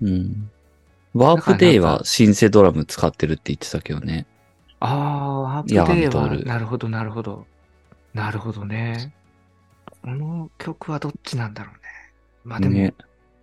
[0.00, 0.50] うん。
[1.14, 4.26] ワープデイはシンセドラム使ってるって言ってたけどね。
[4.80, 7.46] ああ、ワープヤデーは、なるほど、なるほど。
[8.14, 9.12] なるほどね。
[10.02, 11.80] この曲はどっちなんだろうね。
[12.44, 12.94] まあでも、ね。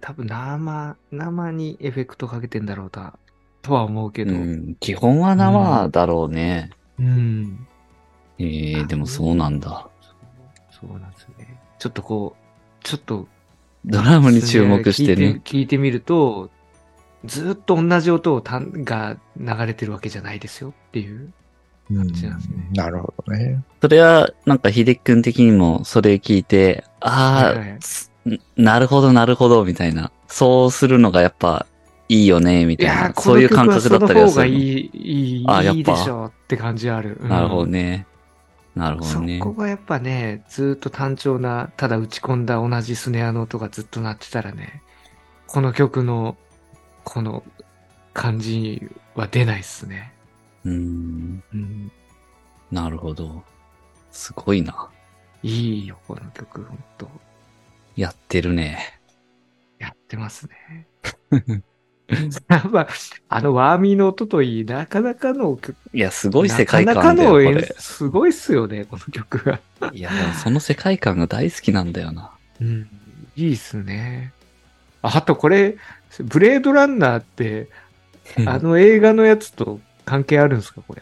[0.02, 3.14] 多分生、生にエフェクトかけてんだろうな、
[3.62, 4.34] とは思うけど。
[4.34, 4.70] ううん。
[4.72, 4.76] ん。
[4.76, 6.70] 基本は生だろうね。
[7.00, 7.68] うん、
[8.38, 9.90] ええでもそうなんだ。
[10.70, 11.60] そうなんですね。
[11.78, 13.28] ちょっとこう、ちょっと、
[13.86, 15.28] ドラムに注目してね。
[15.28, 15.52] 聞いて。
[15.52, 16.50] 聞いてみると、
[17.26, 21.34] ずっと同じ音をたんが流れてるわけじゃないですよっていう。
[21.92, 23.64] うんじなんですねなるほどね。
[23.82, 28.12] それは、なんか、秀樹くん的にも、それ聞いて、ああ、はいはいつ
[28.58, 30.12] なるほど、なるほど、みたいな。
[30.28, 31.66] そうするのがやっぱ、
[32.10, 33.14] いいよね、みたいな。
[33.14, 34.26] こそういう感覚だったりはするの。
[34.26, 35.78] の方がいい、いい、あやっぱ？
[35.78, 37.18] いいでしょうって感じある。
[37.22, 38.06] うんなるほどね。
[38.76, 39.40] なるほどそね。
[39.40, 44.84] こがやっぱね、ずっと単調な、ただ打ち込んだ同じスネアの音がずっと鳴ってたらね、
[45.48, 46.38] この曲の、
[47.04, 47.44] この
[48.14, 50.14] 感じは出ないっすね。
[50.66, 51.44] うーん。
[51.54, 51.92] うん、
[52.72, 53.44] なるほど。
[54.12, 54.90] すごいな。
[55.44, 57.10] いいよ、この曲、ほんと。
[57.96, 59.00] やってるね。
[59.78, 60.88] やってますね。
[62.50, 62.88] やっぱ、
[63.30, 67.76] あのワーミーの音といい、なかなかの曲、いや、すごい世界なか観だよ、こなかの演れ。
[67.78, 69.60] すごいっすよね、この曲が。
[69.94, 72.32] いや、その世界観が大好きなんだよな。
[72.60, 72.90] うん、
[73.36, 74.34] いいっすね。
[75.02, 75.78] ああとこれ、
[76.20, 77.70] ブレードランナーって、
[78.46, 80.82] あの映画のやつと関係あるんですか？
[80.88, 81.02] これ。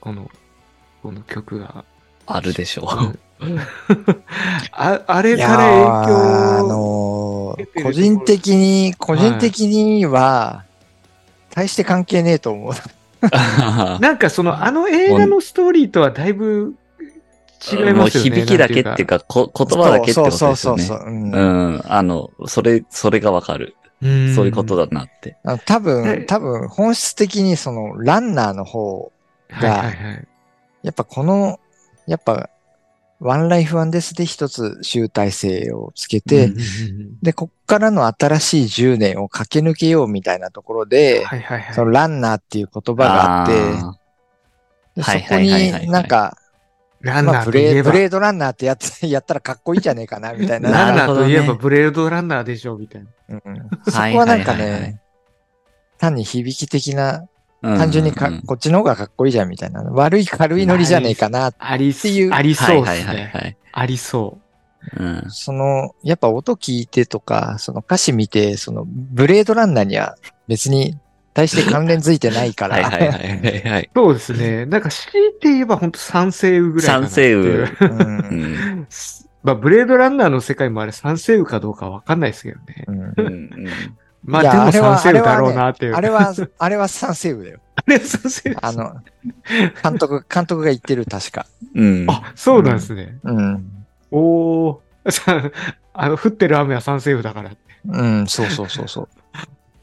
[0.00, 0.28] この、
[1.02, 1.84] この曲が。
[2.26, 2.86] あるでしょ
[4.72, 6.18] あ あれから影響
[6.58, 10.64] あのー個人的に、個人的には、
[11.54, 12.72] 大して関係ねえと思う。
[14.02, 16.74] なんかその、あの映画のストーリーとはだいぶ
[17.72, 18.30] 違いますよね。
[18.30, 20.56] 響きだけっていうか、か、こ言葉だけってことですよね。
[20.56, 21.08] そうそうそうそう。
[21.08, 21.38] うんう
[21.78, 21.82] ん。
[21.86, 23.74] あの、それ、それがわかる。
[24.00, 25.36] うんそういうことだなって。
[25.66, 29.12] 多はい分、多分、本質的にその、ランナーの方、
[29.50, 30.28] はいはいはい。
[30.82, 31.58] やっぱこの、
[32.06, 32.50] やっぱ、
[33.20, 36.52] ワンライフワンデスで一つ集大成をつけて、
[37.22, 41.74] で、こっからの新しい10年を駆け抜けようみたいなところで、はいはいはい。
[41.74, 43.98] そのランナーっていう言葉があって、あ
[44.94, 46.36] ではいそこはいはいはいになんか、
[47.00, 50.70] ランナーといえば、ブレードランナーってやつ やったらかっこいいんじゃねえかな、みたいな。
[50.70, 53.40] ランナーといえばブレードランナーでしょ、みたいな。
[53.44, 55.00] うんそこはなんかはいはいはいはいね、
[55.98, 59.82] 単に響き的な、ー単純にか、うんうんこっちの方がかっこいいじゃん、みたいな。
[59.82, 61.52] 悪い軽いノリじゃねえかな。
[61.58, 63.12] ありていうありそうはいですね。
[63.12, 63.56] はいはいはい。
[63.72, 64.38] ありそ
[64.96, 65.24] うん。
[65.28, 70.96] その、やっぱ音聞いてとか、その歌詞見て、その、ブレードランナーには別に
[71.38, 72.90] 対して関連づいてないかはいら。
[72.90, 73.82] はいはいはいはい。
[73.82, 73.90] う。
[73.94, 74.66] そうですね。
[74.66, 77.66] なんか強いて言えば本当三星雨ぐらいかな三っていう。
[77.66, 77.90] 星雨。
[77.90, 78.88] うんうん。
[79.44, 82.84] まあ、ブレードランナーの世界もあれ三星雨かどうかわかんないですけどね。
[83.16, 83.68] うん
[84.24, 85.94] まあ、でも三あれは星雨だろうなっていう。
[85.94, 87.60] あれは、あれはサンセウだよ。
[87.76, 88.96] あれ三星雨あの、
[89.80, 91.46] 監督、監督が言ってる、確か。
[91.72, 92.06] うん。
[92.08, 93.16] あ、そうなんですね。
[93.22, 93.64] うん。
[94.10, 95.10] おー。
[95.10, 95.40] さ
[95.94, 97.50] あの、降ってる雨は三星雨だから。
[97.90, 99.08] うん、そうそうそうそう。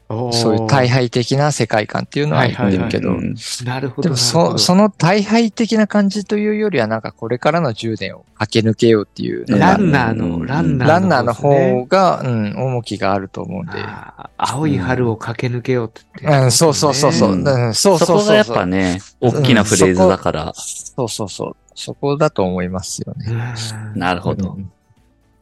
[0.08, 4.02] そういう大敗的な世界観っていうのは言ってるけどう、んなるほど。
[4.02, 13.72] でもそ、その、の大敗的な感じというよりは、なんかこれからの10年を駆け抜けようっていうのが、ランナーの、ランナーの、ランナーの方が、うん、重きがあると思うんで。
[14.36, 17.32] 青い春を駆け抜けようって言って、うん、そうそうそうそう。
[17.32, 18.26] うんうん、そうそそうそう。
[18.26, 20.52] こがやっぱね、大きなフレーズだから。
[20.54, 21.56] そうそうそう。
[21.74, 23.26] そこだと思いますよね。
[23.94, 24.00] うん。
[24.00, 24.60] なるほどう。
[24.60, 24.70] ん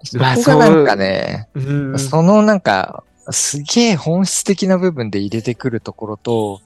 [0.05, 1.61] そまあこがなんかね、う
[1.95, 6.61] んそのなんか、すげえ本質的な部分で入れてくるところと、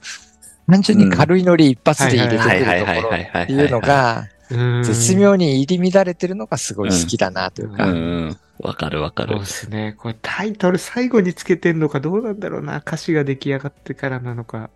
[0.69, 4.27] 単純に軽いノリ一発で入れてくるところっていうのが、
[4.83, 7.85] 絶妙に入り乱れてるのがすごい好きだなといううか。
[7.85, 8.37] うん。
[8.59, 9.45] わかるわかるそうで。
[9.45, 9.95] すね。
[9.97, 12.77] これタイトル最後につけてんのかどうなんだろうな。
[12.77, 14.69] 歌詞が出来上がってからなのか。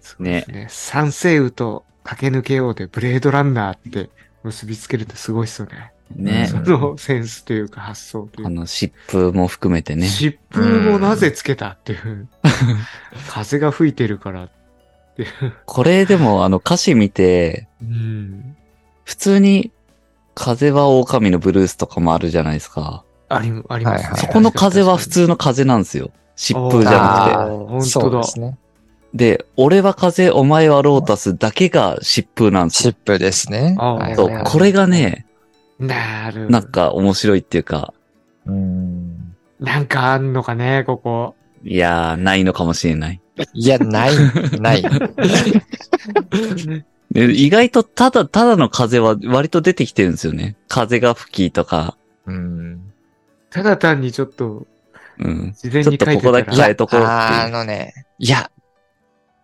[0.00, 0.66] そうですね。
[0.68, 4.10] 三星雨と駆け抜けようでブレードランナーって
[4.42, 5.92] 結びつけるってすごいっすよね。
[6.16, 6.58] ねそ。
[6.58, 8.48] のセンスというか発想というか。
[8.48, 10.06] あの、湿風も含めてね。
[10.06, 12.28] 疾風もなぜつけたっていう。
[13.28, 14.50] 風が吹いてるからっ
[15.16, 15.28] ていう。
[15.66, 18.56] これでも、あの、歌詞見て、うん。
[19.04, 19.72] 普通に、
[20.34, 23.04] 風は狼のブルースとかもあるじゃないですか。
[23.28, 24.04] あり、ありますね。
[24.04, 26.10] はいはいそこの風は普通の風なんですよ。
[26.36, 28.22] 疾風じゃなくあー本当だそうで。
[28.24, 28.58] すね。
[29.12, 29.36] て。
[29.36, 32.92] で、俺は風、お前はロータスだけが疾風なんですよ。
[32.92, 33.76] チップですね。
[34.16, 35.26] そうこれがね、
[35.78, 36.50] なる。
[36.50, 37.92] なんか面白いっていうか、
[38.46, 39.34] うん。
[39.60, 41.34] なんかあんのかね、ここ。
[41.64, 43.20] いやー、ないのかもしれない。
[43.54, 44.12] いや、ない、
[44.60, 44.82] ない。
[47.10, 50.56] で意外とただ、ただの風は割と出てきてるんですよね。
[50.68, 51.96] 風が吹きとか、
[52.26, 52.92] うん。
[53.50, 54.66] ただ単にちょっと、
[55.18, 55.46] うん。
[55.48, 57.52] 自然ちょっとここだに書いてたらけ変えとこうってあいう。
[57.52, 58.50] のね、いや、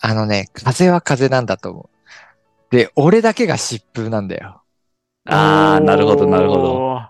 [0.00, 2.74] あのね、風は風なんだと思う。
[2.74, 4.62] で、俺だけが疾風なんだよ。
[5.28, 6.62] ああ、なるほど、なるほど。
[6.62, 7.08] ど。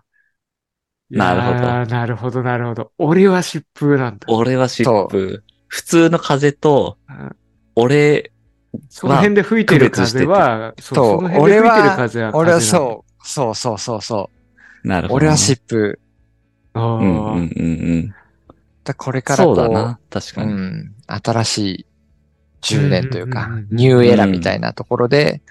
[1.10, 2.92] なるほどなるほど、なるほど。
[2.98, 4.26] 俺は疾風なんだ。
[4.30, 5.40] 俺は疾風。
[5.68, 7.36] 普通の風と、うん
[7.80, 8.32] 俺、
[8.90, 12.60] その辺で吹いてる風は、そうそうその辺で吹いてる風は風俺はう。
[12.60, 14.30] そう、そうそうそうそ
[14.84, 14.88] う。
[14.88, 15.98] なるほど、俺は疾風。
[16.74, 18.14] あうんうんーうんうん。
[18.84, 20.00] だこれからこそううだな。
[20.10, 20.52] 確かに。
[20.52, 21.86] うん、新しい
[22.60, 25.42] 10年というかうんうんうんうん、ニューエラみたいなところで、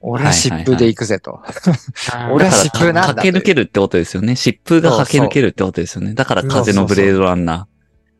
[0.00, 1.40] 俺は疾風で行くぜと。
[2.32, 4.32] 俺は疾風なんだ駆け抜けるってことですよね。
[4.32, 6.14] 疾風が駆け抜けるってことですよね。
[6.14, 7.68] だから風のブレードランナ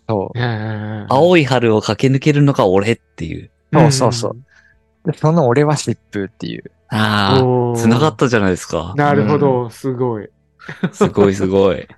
[0.08, 0.38] そう。
[1.08, 3.50] 青い春を駆け抜けるのが俺っていう。
[3.72, 4.36] そうそうそう
[5.14, 6.70] その俺は疾風っていう。
[6.88, 8.94] ああ、繋がったじゃないですか。
[8.96, 10.28] なるほど、すごい。
[10.92, 11.88] すごいすごい。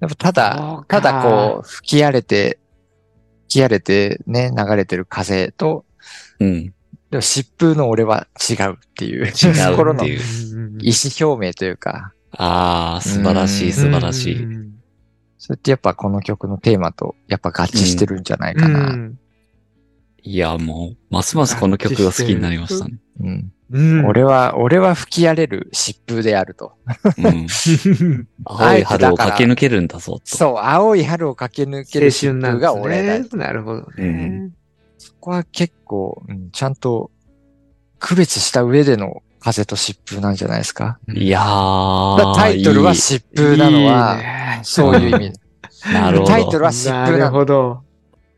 [0.00, 2.58] やっぱたそだただこう、吹き荒れて、
[3.48, 5.84] 吹き荒れてね、流れてる風と、
[6.40, 6.74] うん。
[7.12, 9.32] でも疾風の俺は違うっていう、違う
[9.70, 14.42] ところの意思表明というか、ああ、素晴らしうんい素晴らしい。
[14.42, 14.72] うん
[15.44, 18.90] それってやっぱこの曲のテーマとやっぱ合致してるんじゃないかうな。
[18.90, 19.18] ん
[20.22, 22.94] いや、もう、ますますこの曲が好きになりましたね。
[23.20, 24.06] うんうん。
[24.06, 26.74] 俺は、俺は吹き荒れる疾風であると。
[27.18, 27.46] うん。
[28.44, 30.36] 青い春を駆け抜けるんだぞ、と。
[30.36, 33.36] そう、青い春を駆け抜ける疾風が俺だ。
[33.36, 34.50] なるほどうね。
[35.02, 37.10] そこは結構、うんちゃんと
[37.98, 40.98] 区別した上での風と疾風なんじゃないですか？
[41.12, 42.34] いやー。
[42.34, 45.32] タイトルは疾風なのは、いいねそういう意味。
[45.92, 46.30] なるほど。
[46.30, 47.32] タイトルは疾なる風なの。
[47.32, 47.80] ほど。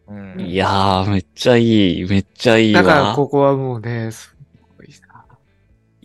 [0.08, 2.04] うんいやー、めっちゃいい。
[2.04, 2.82] めっちゃいいわ。
[2.82, 4.34] だからここはもうね、す
[4.76, 5.24] ごいな。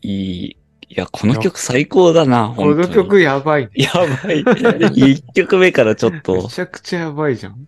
[0.02, 0.58] いい。
[0.92, 2.88] いや、この曲最高だな、こ本当に。
[2.88, 3.70] の曲やばいね。
[3.76, 4.42] やばい。
[5.14, 7.68] 一曲目からちょっめと、ちゃくちゃやばいじゃん。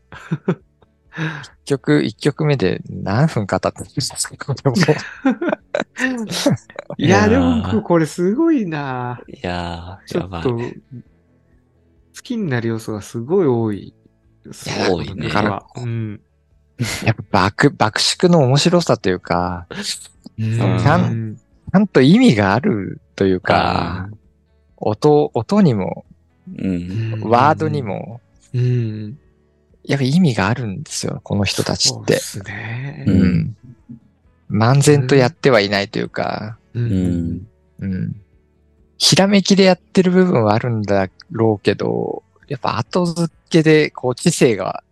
[1.66, 4.76] 一曲、一曲目で何分語ってるんですかでも
[6.98, 9.22] いや、でもこれすごいな。
[9.28, 10.74] いやー、ちょっと、やばい。
[10.74, 10.82] 好
[12.24, 13.94] きになる要素がすごい多い。
[14.66, 16.22] や多いねだから、うん。
[17.06, 19.68] やっぱ爆、爆縮の面白さというか、
[20.40, 24.10] うんちゃんちゃんと意味があるというか、
[24.78, 26.06] 音、音にも、
[26.58, 27.22] うん。
[27.24, 27.84] ワードに。
[27.84, 28.20] も、
[28.54, 29.18] うん。
[29.84, 31.92] やっぱ意味があるんですよ、この人たちって。
[31.94, 33.06] そうですね。
[33.08, 33.58] ううんん。
[34.50, 37.48] 漫然とやってはいないというか、ううん。
[37.80, 38.16] うん。
[38.98, 44.84] ひらめきでやってる部分はあるんだろうけど、やっぱ後付けで、こう、知性が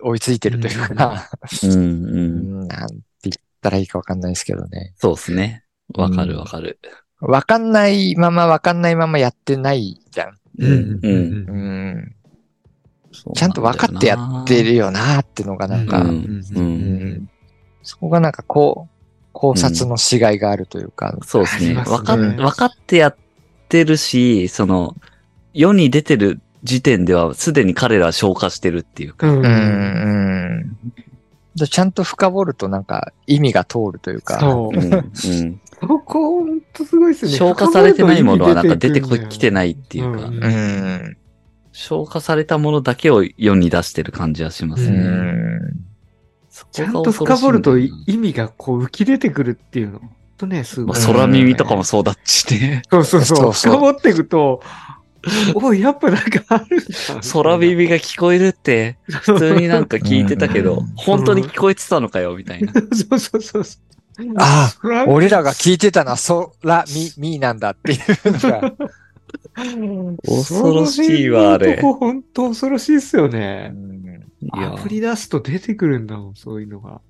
[0.00, 1.28] 追いついてるというか、
[1.64, 1.70] うん。
[1.70, 2.64] ううん。
[2.64, 2.94] ん、なんて
[3.24, 4.92] 言ったらいいかわかんないですけどね。
[4.96, 5.64] そうですね。
[5.94, 6.78] わかるわかる。
[7.20, 10.38] わかんないままわかんないままやってないじゃん。
[10.58, 11.00] うん。
[11.02, 11.52] うんう
[11.98, 12.16] ん。
[13.34, 17.28] ちゃんと分かってやってるよなーってのがなんか、ううんんうん
[17.82, 18.92] そこがなんかこう、
[19.32, 21.70] 考察のしがいがあるというか、そうですね。
[21.70, 23.16] ありますねわかっ、わかってやっ
[23.68, 24.96] てるし、その、
[25.52, 29.28] 世に出てる時点ではすでに彼らは消化してるっていうか。
[29.28, 29.44] うん。
[29.44, 34.80] うん、ちゃんと深掘るとなんか意味が通るというか、そうう。
[34.80, 34.94] ん。
[34.94, 35.60] うん。
[35.80, 37.32] そこ、ほんとすごいですね。
[37.32, 41.16] 消化されてないものはなんか出てこきていないっていうか、うんうん。
[41.72, 44.98] 消化されたものだけを世に出してる感じはしますうね。
[44.98, 45.60] ん。
[46.50, 49.98] そこちゃんがと深掘ると意味がこう浮き出てくるっていうの。
[49.98, 50.96] ほんとね、すごい。
[50.96, 52.82] まあ、空耳とかもそうだっちね。
[52.90, 53.52] そうそうそう。
[53.52, 54.62] 深掘っていくと、
[55.54, 56.82] おい、やっぱなんかある。
[57.32, 62.72] 空耳が聞こえるって、普通になんか聞いてたけどうん、本当に聞こえてたのかよ、みたいな。
[62.92, 63.92] そうそうそうそう。
[64.36, 66.16] あ空俺らが聞いてたのは
[66.60, 66.84] 空、
[67.16, 68.72] み、みなんだっていうのが、
[70.24, 73.68] 恐ろしいわあれ本当恐ろしいっすようね。
[73.68, 73.92] ん
[74.42, 77.00] いやア、プリ出すと出てくるんだもん、そういうのが。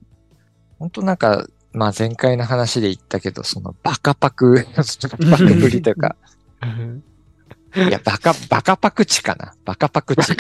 [0.78, 4.66] 本当なんか、まあ前回の話で言ったけど、そのバカパク、
[5.30, 6.16] バカぶりとか、
[7.74, 9.54] いや、バカ、バカパクチかな。
[9.64, 10.36] バカパクチ。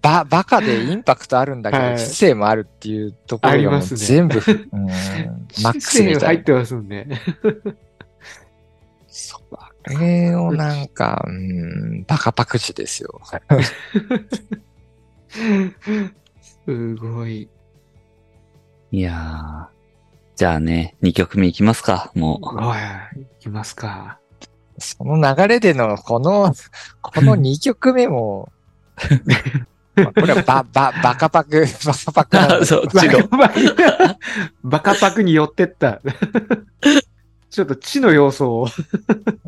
[0.00, 4.40] バ、バカでインパクトあるんだけど、はい知性もあるっていうところが全部、
[4.72, 4.86] うん、
[5.62, 6.26] マックスみたいな。
[6.28, 7.08] 入ってますもんね。
[9.90, 13.20] れをなんか、うん、バカパクチですよ。
[16.64, 17.48] すごい。
[18.92, 19.76] いやー。
[20.36, 22.56] じゃあね、2曲目いきますか、もう。
[22.56, 22.76] は
[23.16, 24.18] い、行きますか。
[24.78, 26.54] その流れでの、この、
[27.00, 28.50] この2曲目も、
[29.96, 32.82] まあこれはバ、バ、バカパク、バカパクあ、 そ
[34.62, 36.02] バカパクに寄ってった。
[37.56, 38.68] ちょっと知の要素を。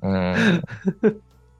[0.01, 0.63] うん。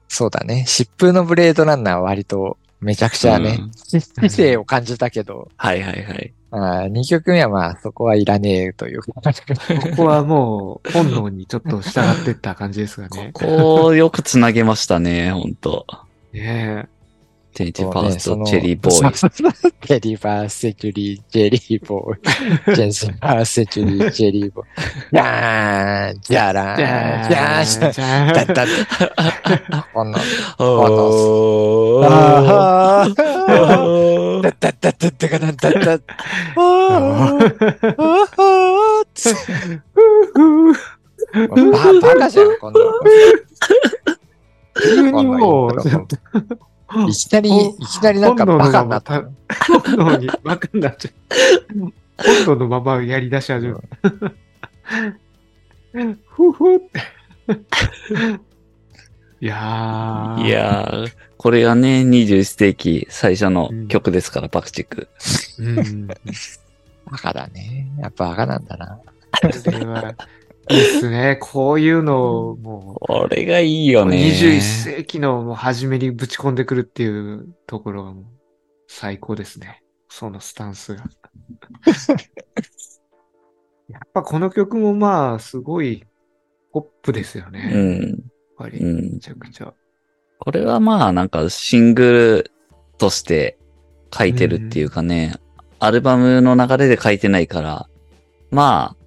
[0.07, 0.65] そうだね。
[0.67, 6.33] 疾風のブレードランナーは割とめちゃくちゃね、知性を感じたけど、はいはいはい。
[6.49, 9.11] あ2曲目はまあそこはいらねえというか。
[9.21, 9.31] こ
[9.95, 13.29] こはもう本能にちょっと従ってった感じですがね。
[13.31, 15.85] こう、よくつなげましたね、ほんと。
[16.33, 16.89] ね
[17.53, 19.13] テニィファースト、チェリーボーイ。
[19.81, 22.19] チェリーファースト、チェリー、チェリーボーイ。
[22.75, 24.67] チェリーファースト、チェリー、チェリーボーイ。
[25.15, 28.65] やーん、じゃらー、じゃーん、じゃーん、だだ
[29.93, 30.17] この、
[30.57, 35.99] この、あー、だだだだだかなんだだ、あー、
[36.55, 42.79] あー、つ、ふー、バカじゃん、こんな。
[44.81, 45.71] 急にもう、
[47.07, 49.21] いきなり、いきなりなんかバカになった。
[49.21, 51.13] 本能にバカになっちゃう。
[52.45, 53.81] 本能のままやり出し始めた。
[56.27, 57.01] ふふって。
[59.41, 60.45] いやー。
[60.45, 65.07] いやー、これがね、21世紀最初の曲ですから、バクチク。
[65.59, 66.07] うん。
[66.07, 66.15] バ
[67.17, 67.87] カだね。
[67.99, 68.99] やっぱバカなんだな。
[69.63, 70.15] これは
[70.69, 71.37] いいっすね。
[71.41, 74.17] こういうのをもこれがいいうよね。
[74.17, 78.25] 21世紀のもう初めにぶち込んでくるっていうところがもう
[78.87, 79.81] 最高ですね。
[80.09, 81.03] そのスタンスが。
[83.89, 86.05] やっぱこの曲もまあ、すごい
[86.71, 87.71] ポップですよね。
[87.73, 88.23] うやっん。
[88.57, 89.73] ぱり、うんめちゃくちゃ。
[90.39, 92.51] これはまあなんかシングル
[92.97, 93.57] として
[94.15, 95.35] 書いてるっていうかね、
[95.79, 97.89] アルバムの流れで書いてないから、
[98.51, 98.98] まあ、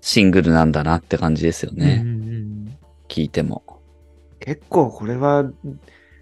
[0.00, 2.00] シングルなんだなって感じですよね。
[2.02, 2.50] うんうんうん
[3.10, 3.64] 聞いても。
[4.38, 5.50] 結構これは、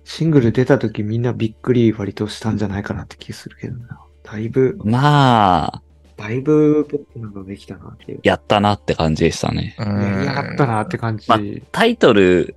[0.05, 4.01] シングル出た時みんなびっくり割としたんじゃないかなって気するけどな。
[4.25, 5.83] だいぶ、まあ、
[6.17, 8.21] だいぶポップなのできたなっていう。
[8.25, 9.77] やったなって感じでしたね。
[9.79, 11.29] ややりやがったなって感じ。
[11.29, 11.39] ま
[11.71, 12.57] タイトル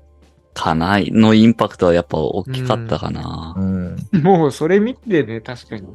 [0.53, 3.53] かなのインパクトはやっぱ大きかったかな。
[3.57, 3.97] うん。
[4.23, 5.87] もうそれ見てね、確かに。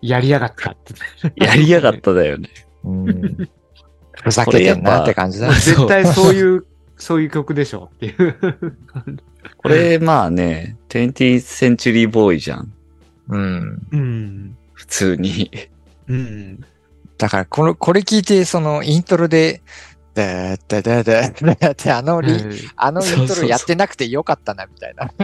[0.00, 0.94] やりやがったって。
[1.36, 2.48] やりやがっただよね。
[2.84, 3.48] うん。
[4.22, 5.56] ふざけてんなって感じだもう。
[5.56, 6.64] 絶対そういう、
[6.96, 8.36] そういう曲でしょっていう。
[9.56, 12.72] これまあね、20th Century Boy じゃん。
[13.28, 13.86] うん。
[13.92, 14.56] うん。
[14.72, 15.50] 普通に。
[16.08, 16.60] うん。
[17.16, 19.62] だから、この、これ聞いて、その、イントロで、
[20.14, 22.32] だーだだだだって、あのリ、
[22.76, 25.08] あのイントロやってなくてよかったな、みたいな。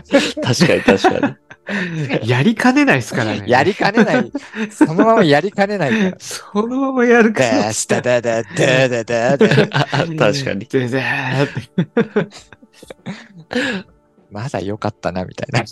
[0.42, 1.36] 確かに確かに。
[2.24, 3.44] やりかねないですからね。
[3.46, 4.32] やりかねない。
[4.70, 6.16] そのままやりかねないから。
[6.20, 7.64] そのままやるかだら。
[7.72, 9.68] ーだだだだだだだ。
[9.72, 10.68] あ 確かに。
[14.30, 15.64] まだよかったな、みたいな。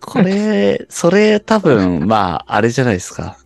[0.00, 3.38] これ、それ多分、まあ、あれじゃないですか。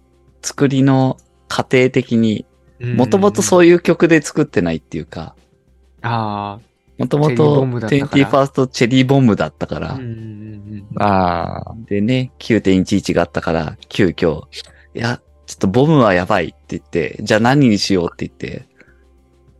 [0.42, 1.16] 作りの
[1.48, 2.44] 過程的に、
[2.80, 5.34] もともとうそういう曲で作ってないっていうか、
[6.02, 6.06] ん。
[6.06, 6.60] あ
[6.98, 9.80] もともとムだったから20ファーストチェリーボムだったかあ。
[9.80, 9.98] ら
[10.98, 11.74] ああ。
[11.86, 14.44] でね、9.11があったから、急遽、
[14.94, 18.66] いや、ちょっとボムはやばいって言って、じゃあ何にしようって言って、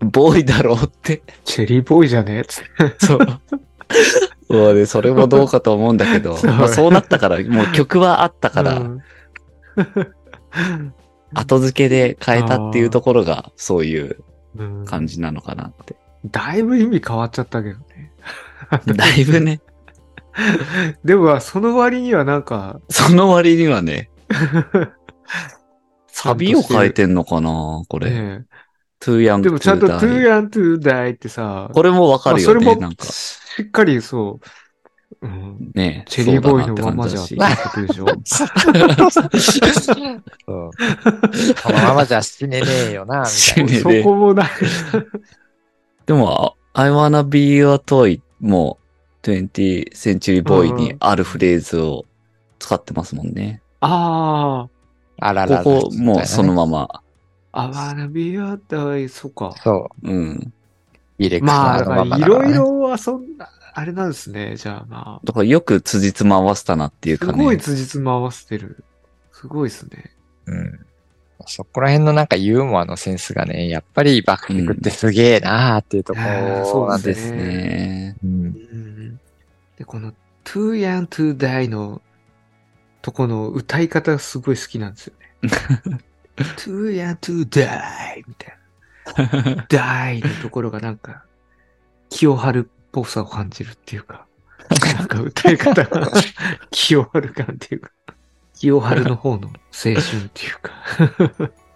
[0.00, 1.22] ボーイだろうって。
[1.44, 2.62] チェリーボーイじゃねえつ。
[3.06, 3.18] そう。
[4.48, 9.00] もうね、それもどうかと思うんだけど、そうまあそうなったから、もう曲はあったから、うん
[11.34, 14.16] 後付けで変えたっていうところが、そういう
[14.56, 15.96] うん感じなのかなって。
[16.30, 18.12] だいぶ意味変わっちゃったけどね。
[18.96, 19.60] だいぶね、
[21.04, 24.10] でも、その割にはなんか、その割にはね、
[26.08, 28.10] サビを変えてんのかなこれ。
[28.10, 28.44] ね
[28.98, 33.04] too young でもちゃんと to too die young to die ってさ、これもわかるよね、まあそれもなんか。
[33.06, 34.40] しっかりそ
[35.22, 37.42] う、うん、ねチェリーボーイのままじゃってこ
[37.74, 38.06] とでしょ？
[38.06, 38.12] こ
[41.72, 43.70] のままじゃ死ねねえよな、みたいな。
[43.80, 44.52] そこもなんか、
[46.06, 48.78] でも、I wanna be your toy も
[49.22, 52.04] 20th century boy にあるフレーズを
[52.58, 53.60] 使ってますもんね。
[53.80, 54.68] あ
[55.18, 55.64] あららら。
[55.64, 57.02] ここもうそのまま。
[57.52, 59.54] あ、I wanna be your toy そっか。
[59.62, 60.08] そう。
[60.08, 60.52] うん。
[61.18, 67.18] リレックスまあ、いろいろ遊んだ、あれなんですね、じゃあまだからよく辻褄合わせたなっていうあ。
[67.18, 67.44] すかね。
[67.44, 68.84] ごい辻褄合わせてる。
[69.32, 70.12] すごいですね。
[70.46, 70.86] うん。
[71.46, 77.10] そこら辺のなんかユーモアのセンスがね、やっぱりバクティクってすげえなーっていうところなんで。
[77.10, 78.16] うですすですね。
[78.24, 78.30] うん。
[78.30, 79.20] うん
[79.76, 80.12] で、この
[80.44, 82.00] too young to die の
[83.02, 86.00] とこの歌い方すごい好きなんですよね。
[86.56, 88.58] too young to die みたい
[89.54, 89.66] な。
[89.68, 91.24] die のところがなんか、
[92.08, 94.26] 清春っぽさを感じるっていうか、
[94.96, 96.10] なんか歌い方が
[96.70, 97.90] 清春感っていうか。
[98.56, 100.00] 清春の方の青春っ
[100.32, 100.72] ていうか。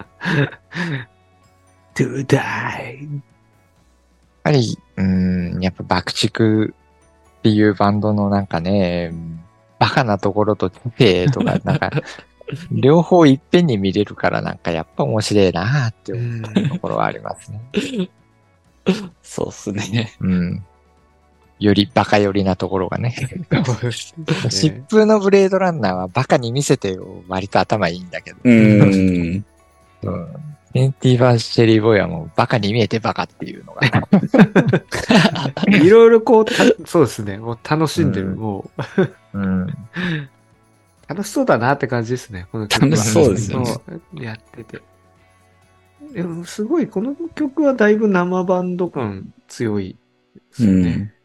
[1.94, 3.20] to die.
[4.42, 9.12] やっぱり、うん、やっぱ爆竹っていうバンドのなんかね、
[9.78, 11.90] バカなところと知性とか、なんか、
[12.72, 17.60] 両方いっぺんに見れるからなんかやっぱ面白いなって思うところはありますね。
[19.22, 20.16] そうっすね。
[20.20, 20.64] うん。
[21.60, 23.14] よりバカ寄りなところがね。
[23.50, 26.98] 疾ね風のブレードランナーはバカに見せて
[27.28, 28.38] 割と頭いいんだけど。
[28.42, 29.44] うーん。
[30.02, 30.26] うん。
[30.72, 33.82] テンティーバーシェリーボーイはもうバカに見えてバカっていうのが。
[35.68, 36.52] いろいろこう、た
[36.86, 37.38] そうですね。
[37.38, 38.28] もう楽しんでる。
[38.28, 38.70] うんも
[39.34, 39.66] う、うん。
[41.08, 42.46] 楽しそうだなって感じですね。
[42.52, 43.80] この楽しそうですよね
[44.14, 44.80] やってて。
[46.14, 49.96] でも、すごい、この曲はだいぶ生バンド感強い
[50.34, 50.88] ですよね。
[50.88, 51.19] うん。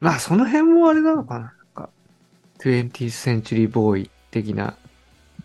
[0.00, 1.40] まあ、その辺もあれなのかな。
[1.40, 1.90] なんか、
[2.60, 4.74] 20th Century Boy 的な。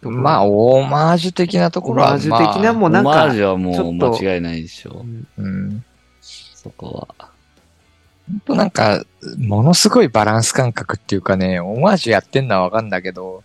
[0.01, 5.03] まあ、オーマージュ的なところは、オマージュ的なもうなんかオマージュはもうちょっと間違いないでしょう。
[5.03, 5.83] んうん。
[6.21, 7.29] そこは。
[8.27, 9.03] ほんとなんか、
[9.37, 13.43] ものすごいバランス感覚っていうかね、オマージュやってんのはわかんだけど、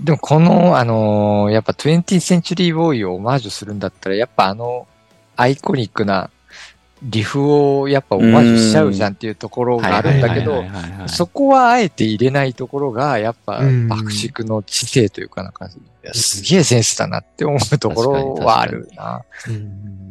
[0.00, 4.86] でもこの、あのーやっぱ 20th Century Boy をオマージュするんだったら、やっぱあの、
[5.36, 6.30] アイコニックな
[7.02, 10.64] リフをやっぱオマージュしちゃうじゃんっていうところがあるんだけど
[11.06, 15.68] そこはあえて入れないところが、やっぱうん爆竹の知性というかなんか、
[16.12, 19.22] すげえセンスだなって思うところはあるな。
[19.48, 20.06] うん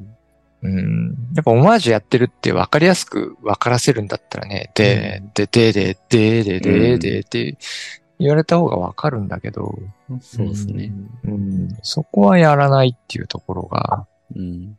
[0.66, 1.16] うん。
[1.36, 7.58] やっぱオマージュやってるって分かりやすく分からせるんだったらね、で、で、で、で、で、で、で、で、って
[8.20, 9.78] 言われた方が分かるんだけど、
[10.22, 10.92] そうですね。。
[11.26, 11.78] うん。
[11.84, 14.78] そこはやらないっていうところが、うん。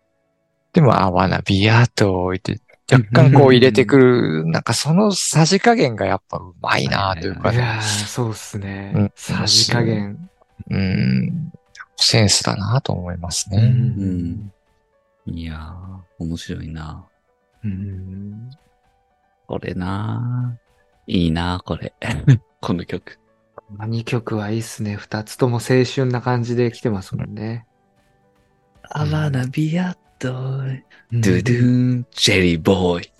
[0.77, 2.61] でも、あ、わな、ビアーと置いて、
[2.93, 8.93] 若干こう入れてくる、なんかそのさじ加減がやっぱうまいなというかね、いやーそうっすね。
[8.95, 10.29] うんさじ加減。
[10.70, 11.51] うん、
[11.97, 13.57] センスだなと思いますね。
[13.57, 14.53] うん。
[15.24, 17.07] いやー、面白いな。
[17.64, 18.51] うん
[19.47, 21.95] これなーいいなこれ。
[22.61, 23.18] この曲。
[23.79, 24.99] 2曲はいいっすね。
[24.99, 27.64] 2つとも青春な感じで来てますもんね。
[28.91, 30.05] I wanna be a toy.
[30.19, 33.11] ドドゥドゥーン、チェリーボーイ。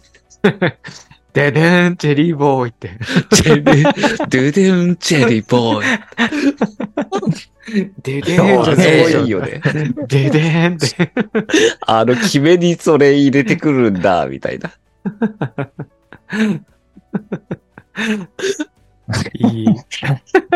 [1.35, 2.91] ででん、チェリーボーイって。
[3.35, 6.01] チェリー、ドゥドゥーン、チェリーボーイ。
[8.03, 9.61] ででそうんじゃすねえよごいよね。
[10.07, 11.13] ででんって。
[11.87, 14.73] あの、決めにそれ入れてくるんだ、みたいな。
[19.35, 19.67] いい。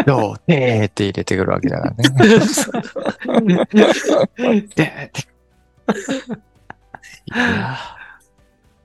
[0.07, 3.67] どうてーって入れてくるわけだからね。
[4.75, 5.13] で、
[5.91, 7.79] いや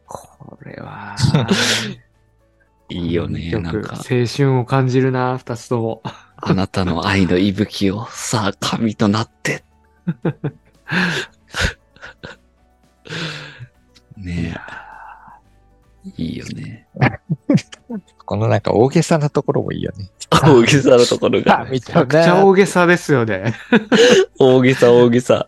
[0.05, 2.05] これは、ー
[2.89, 3.95] いいよね、曲なんか。
[3.95, 6.03] 青春を感じるな、二つとも。
[6.37, 9.63] あなたの愛の息吹を、さあ、神となって。
[14.17, 14.75] ねえ。
[16.17, 16.87] いいよね。
[18.25, 20.09] このなんか大げさなところもいいよね。
[20.29, 21.63] 大げさなところが。
[21.65, 23.55] みめちゃくちゃ大げさですよね。
[24.39, 25.47] 大げさ、大げさ。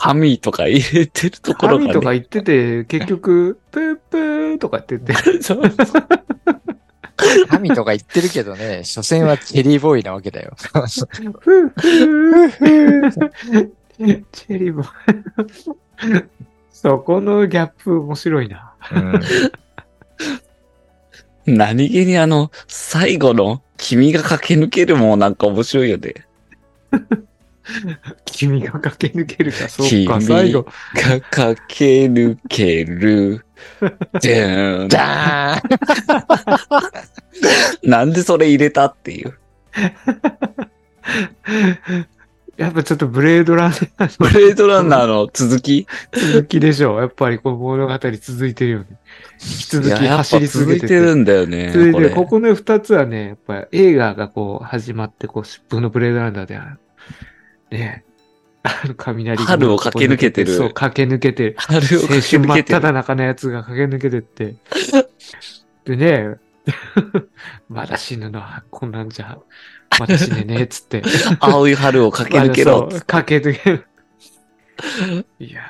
[0.00, 1.92] 神とか入れてるところが、ね。
[1.92, 5.12] 神とか言ってて、結局、プープーとか言ってて。
[5.44, 5.62] そう
[7.48, 10.54] 神とか言ってるけどね、所詮はチェリーボーイなわけだよ。
[10.56, 10.98] チェ
[14.58, 16.24] リーボーイ。
[16.72, 18.72] そこのギャップ面白いな。
[18.90, 19.20] うん
[21.46, 26.14] 何気にあの、最後の君が駆け抜けるもなんか面白いよね。
[28.24, 30.62] 君が駆け抜けるか、そう君か、最後。
[30.62, 33.44] が駆け抜ける。
[34.20, 34.88] じゃーん
[37.90, 39.34] なんでそれ入れたっていう。
[42.56, 45.86] やっぱちょっとブレードランナーブレードランナーの続き？
[46.12, 47.00] の続きでしょう。
[47.00, 48.86] やっぱりこの物語続いてるよね。
[49.40, 51.00] 引き続き走り続続いけてて。
[51.00, 51.70] てるんだよね。
[51.72, 56.78] 続いて、これここの二つはね、やっぱ映画がこう始まって、こう疾風のブレードランナーである。
[57.70, 58.04] ね
[58.62, 62.80] あの雷が春を駆け抜けてるそう、駆け抜けて、春を青駆け抜けてる。
[62.80, 64.56] 只中のやつが駆け抜けてって。
[65.84, 66.36] でね、
[67.68, 69.38] まだ死ぬのはこんなんじゃ、
[69.98, 71.02] まだ死ねねえっつって。
[71.40, 73.86] 青い春を駆け抜けろ駆け抜ける。
[75.38, 75.62] いや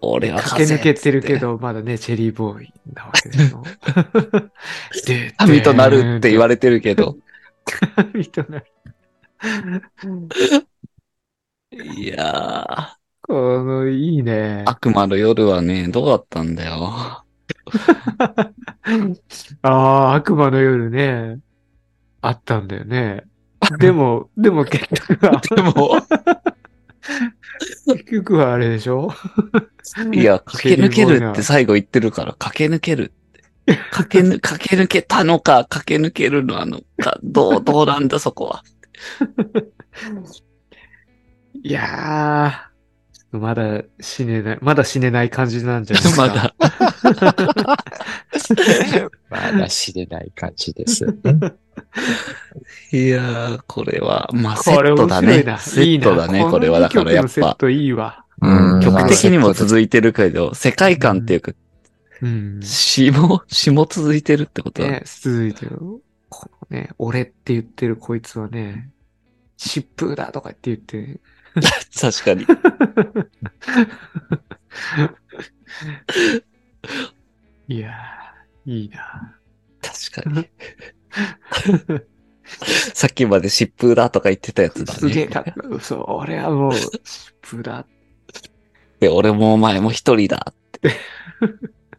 [0.00, 1.38] 俺はー駆け抜けてるけ。
[1.38, 3.62] ど、まだね、チェリーボーイなわけですよ。
[5.06, 7.16] で神となるって言われれてるけど。
[7.96, 8.64] 神となる。
[11.78, 14.70] いやこの、いいねー、。
[14.70, 17.24] 悪魔の夜はね、どうだったんだよ。
[19.62, 21.40] ああ、悪魔の夜ね、
[22.20, 23.24] あったんだよね。
[23.78, 26.00] でも、でも結局は、でも、
[27.86, 29.10] 結局はあれでしょ？
[30.12, 33.44] いや、駆け抜けるって最後言ってるから、駆け抜けるって。
[33.90, 38.62] 駆けぬ、駆け抜けたのか、駆け抜けるののか、どう、どうなんだそこは。
[41.62, 46.26] いやー、まだ死ねない、まだ死ねない感じなんじゃないですか？
[46.26, 46.54] まだ。
[49.30, 51.04] まだ知れない感じです。
[52.92, 55.42] いやー、これは、まあ、セットだね。
[55.58, 56.80] セットだね、これは。
[56.80, 58.24] だからやっこの二曲のセッぱ、トいいわ。
[58.40, 61.52] うん曲的にも続いてるけど、世界観っていうか、
[62.22, 62.60] うん。
[62.62, 64.88] 詩も、詩も続いてるってことだ。
[64.88, 65.78] ね、続いてる。
[66.28, 68.90] このね、俺って言ってるこいつはね、
[69.58, 71.20] 疾風だとかって言って、
[72.00, 72.46] 確かに。
[77.68, 79.36] いやー、いいな。
[79.82, 80.48] 確かに。
[82.94, 85.00] さっきまで疾風だとか言ってたやつだね。
[85.00, 85.80] すげえかっこいい。
[85.80, 87.00] そう、俺はもう、疾
[87.42, 87.86] 風だ。
[89.00, 90.92] で、俺もお前も一人だって。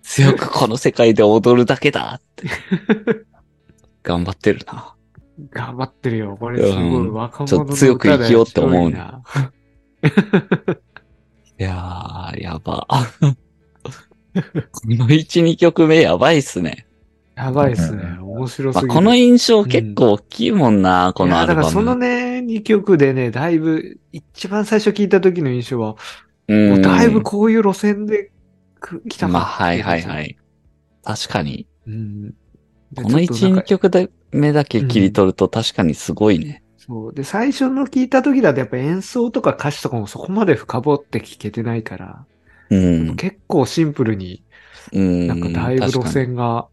[0.02, 2.48] 強くこの世界で踊るだけだって。
[4.04, 4.96] 頑張ってるな。
[5.52, 6.38] 頑張ってるよ。
[6.40, 9.24] これすごいうん若ちょ者のっと強く生きようって思う歌だよ
[11.60, 12.88] いやー、やば。
[12.90, 12.98] こ
[14.86, 16.86] の1、2曲目やばいっすね。
[17.36, 18.18] やばいっすね。
[18.22, 18.88] う面白すぎる。
[18.88, 21.62] まあこの印象結構大きいもんな、このアルバム。
[21.62, 25.96] いやだからそのね、2曲でね、だいぶ、一番最初聞いた時の印象は、
[26.48, 28.32] うんもうだいぶこういう路線で
[28.80, 30.04] く来たかまあ、はいはいい。
[30.04, 30.38] はい。
[31.04, 31.68] 確かに。
[31.88, 32.30] うん。
[32.92, 33.90] でこの1、2ちょっとなんか曲
[34.32, 36.64] 目だけ切り取ると確かにすごいね。
[36.78, 37.14] そう。
[37.14, 42.26] で、最初の聞いた時だとやっぱ演奏とか歌詞とかもそこまで深掘って聞けてないから、
[42.70, 43.16] うん。
[43.16, 44.44] 結構シンプルに
[44.94, 45.28] うん。
[45.28, 46.68] なんかだいぶ路線が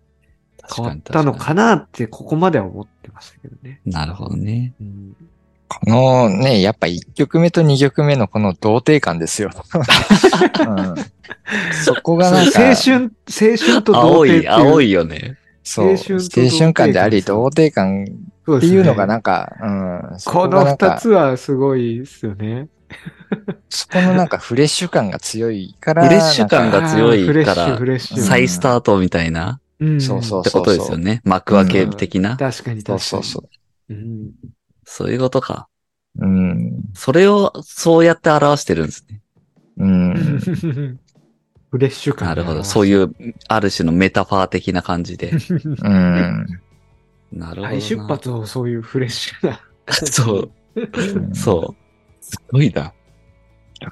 [0.74, 3.80] 変わったのかなってここまでは思ってましたけどね。
[3.84, 4.74] なるほどね。
[4.80, 5.16] うん、
[5.68, 9.50] このね、やっぱ1曲目と2曲目のこの童貞感ですよ。
[10.66, 10.94] うん
[11.84, 14.72] そこがなんか、青春、青春と童青い、貞っていう。
[14.72, 15.36] 青いよね。
[15.66, 22.68] そう、青青春感であり、童貞感っていうのがなんか、うん、そこの二つはすごいですよね。
[23.68, 27.78] そこのなんかフレッシュ感が強いから、フレッシュ感が強いから。
[27.98, 31.20] 再スタートみたいな、うんそうそうってことですよね。
[31.24, 32.36] 幕開け的な。
[32.36, 33.00] 確かに確かに。
[33.00, 33.48] そうそうそ
[33.90, 33.92] う。
[33.92, 34.30] うん。
[34.84, 35.66] そういうことか。
[36.20, 36.80] うん。
[36.94, 39.20] それを、そうやって表してるんですね。
[39.78, 41.00] うん。
[41.70, 42.28] フレッシュ感。
[42.28, 42.64] なるほど。
[42.64, 43.14] そういう、
[43.48, 45.30] ある種のメタファー的な感じで。
[45.30, 46.46] うん。
[47.32, 47.68] なるほどな。
[47.70, 49.60] 再出発をそういうフレッシュな。
[49.90, 50.50] そう。
[51.34, 52.24] そう。
[52.24, 52.92] すごいな。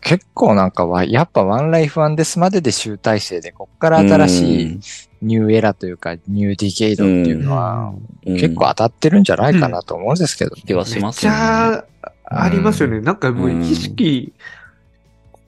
[0.01, 4.81] 結構なんかは、やっぱ One Life, One Death までで集大成で、こっから新しい
[5.21, 7.93] new era というか、 new decade っていうのは、
[8.25, 10.53] うん、結構当たってるんじゃないかなと思うんですけど。
[10.53, 10.93] 気はしますね。
[10.93, 11.85] めっちゃ
[12.25, 13.01] ありますよね。
[13.01, 14.33] なんかもううん意識、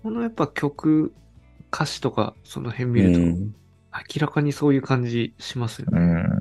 [0.03, 1.13] このやっぱ曲、
[1.77, 3.55] 歌詞とかその辺見ると、うん
[4.15, 6.01] 明らかにそういう感じしますようね。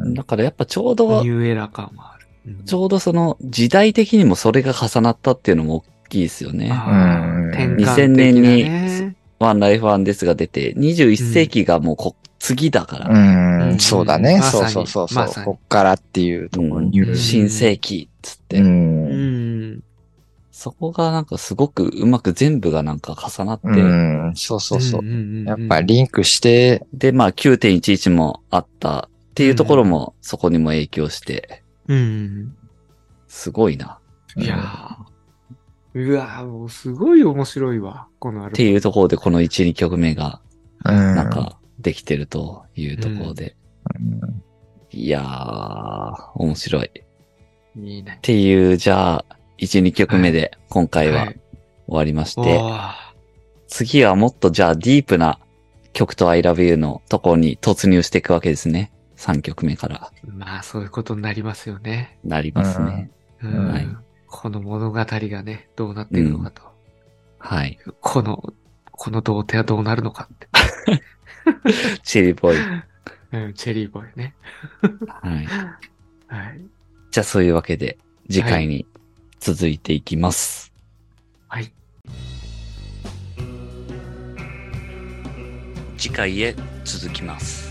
[0.10, 0.14] ん。
[0.14, 2.28] だからやっぱちょうどニ、ューエラ感はある。
[2.48, 6.70] うんちょうどその時代的にもそれが重なったっていうのも大きいですよね。
[6.70, 9.16] あうんー転換的な2000年ね。
[9.40, 14.42] ワンライフワンですが出て、21世紀がもうこ、次だから、うん、そうだね。
[14.42, 18.66] そうまさにそうそうそう、こっからっていうところ、うんニュー新世紀っつって、うん。
[18.66, 19.15] うん。
[20.58, 25.02] そこがなんかすごくうまく全部がなんか重なって、うん、そうそうそう。
[25.02, 32.56] んんんんやっぱリンクして、で、まあ9.11もあったっていうところもそこにも影響して、うん。
[33.28, 34.00] すごいな。
[34.38, 40.40] いやーうわーもうすごい面白いわ、このアルバムっていうところでこの1、2曲目が
[40.86, 40.96] うん。
[41.16, 43.58] なんかできてるというところで、
[43.94, 44.42] うん
[44.92, 46.86] いやー、面白い。
[46.86, 46.90] っ
[47.78, 48.20] いいね。
[48.22, 49.26] ていう、じゃあ、
[49.58, 51.40] 1、2曲目で今回ははい
[51.88, 52.62] 終わりまして、
[53.68, 55.40] 次はもっとじゃあディープな
[55.94, 58.92] 曲と I love you のところに突入していくわけですね。
[59.18, 62.18] 3曲目からまあ、そういうことになりますよね。
[62.24, 63.12] なりますね。
[63.42, 63.88] うんはい
[64.28, 66.62] この物語がね、どうなっていくのかと。
[67.40, 67.80] はい。
[68.02, 68.54] この、
[68.92, 70.50] この童貞はどうなるのかって。
[72.04, 72.84] チリボーイ。
[73.32, 74.36] うん、チェリーボーイね。
[75.22, 75.46] はい。
[76.28, 76.62] はい。
[77.12, 77.98] じゃあそういうわけで
[78.30, 78.86] 次回に
[79.40, 80.72] 続いていきます。
[81.48, 81.72] はい。
[85.98, 87.65] 次回へ続きます。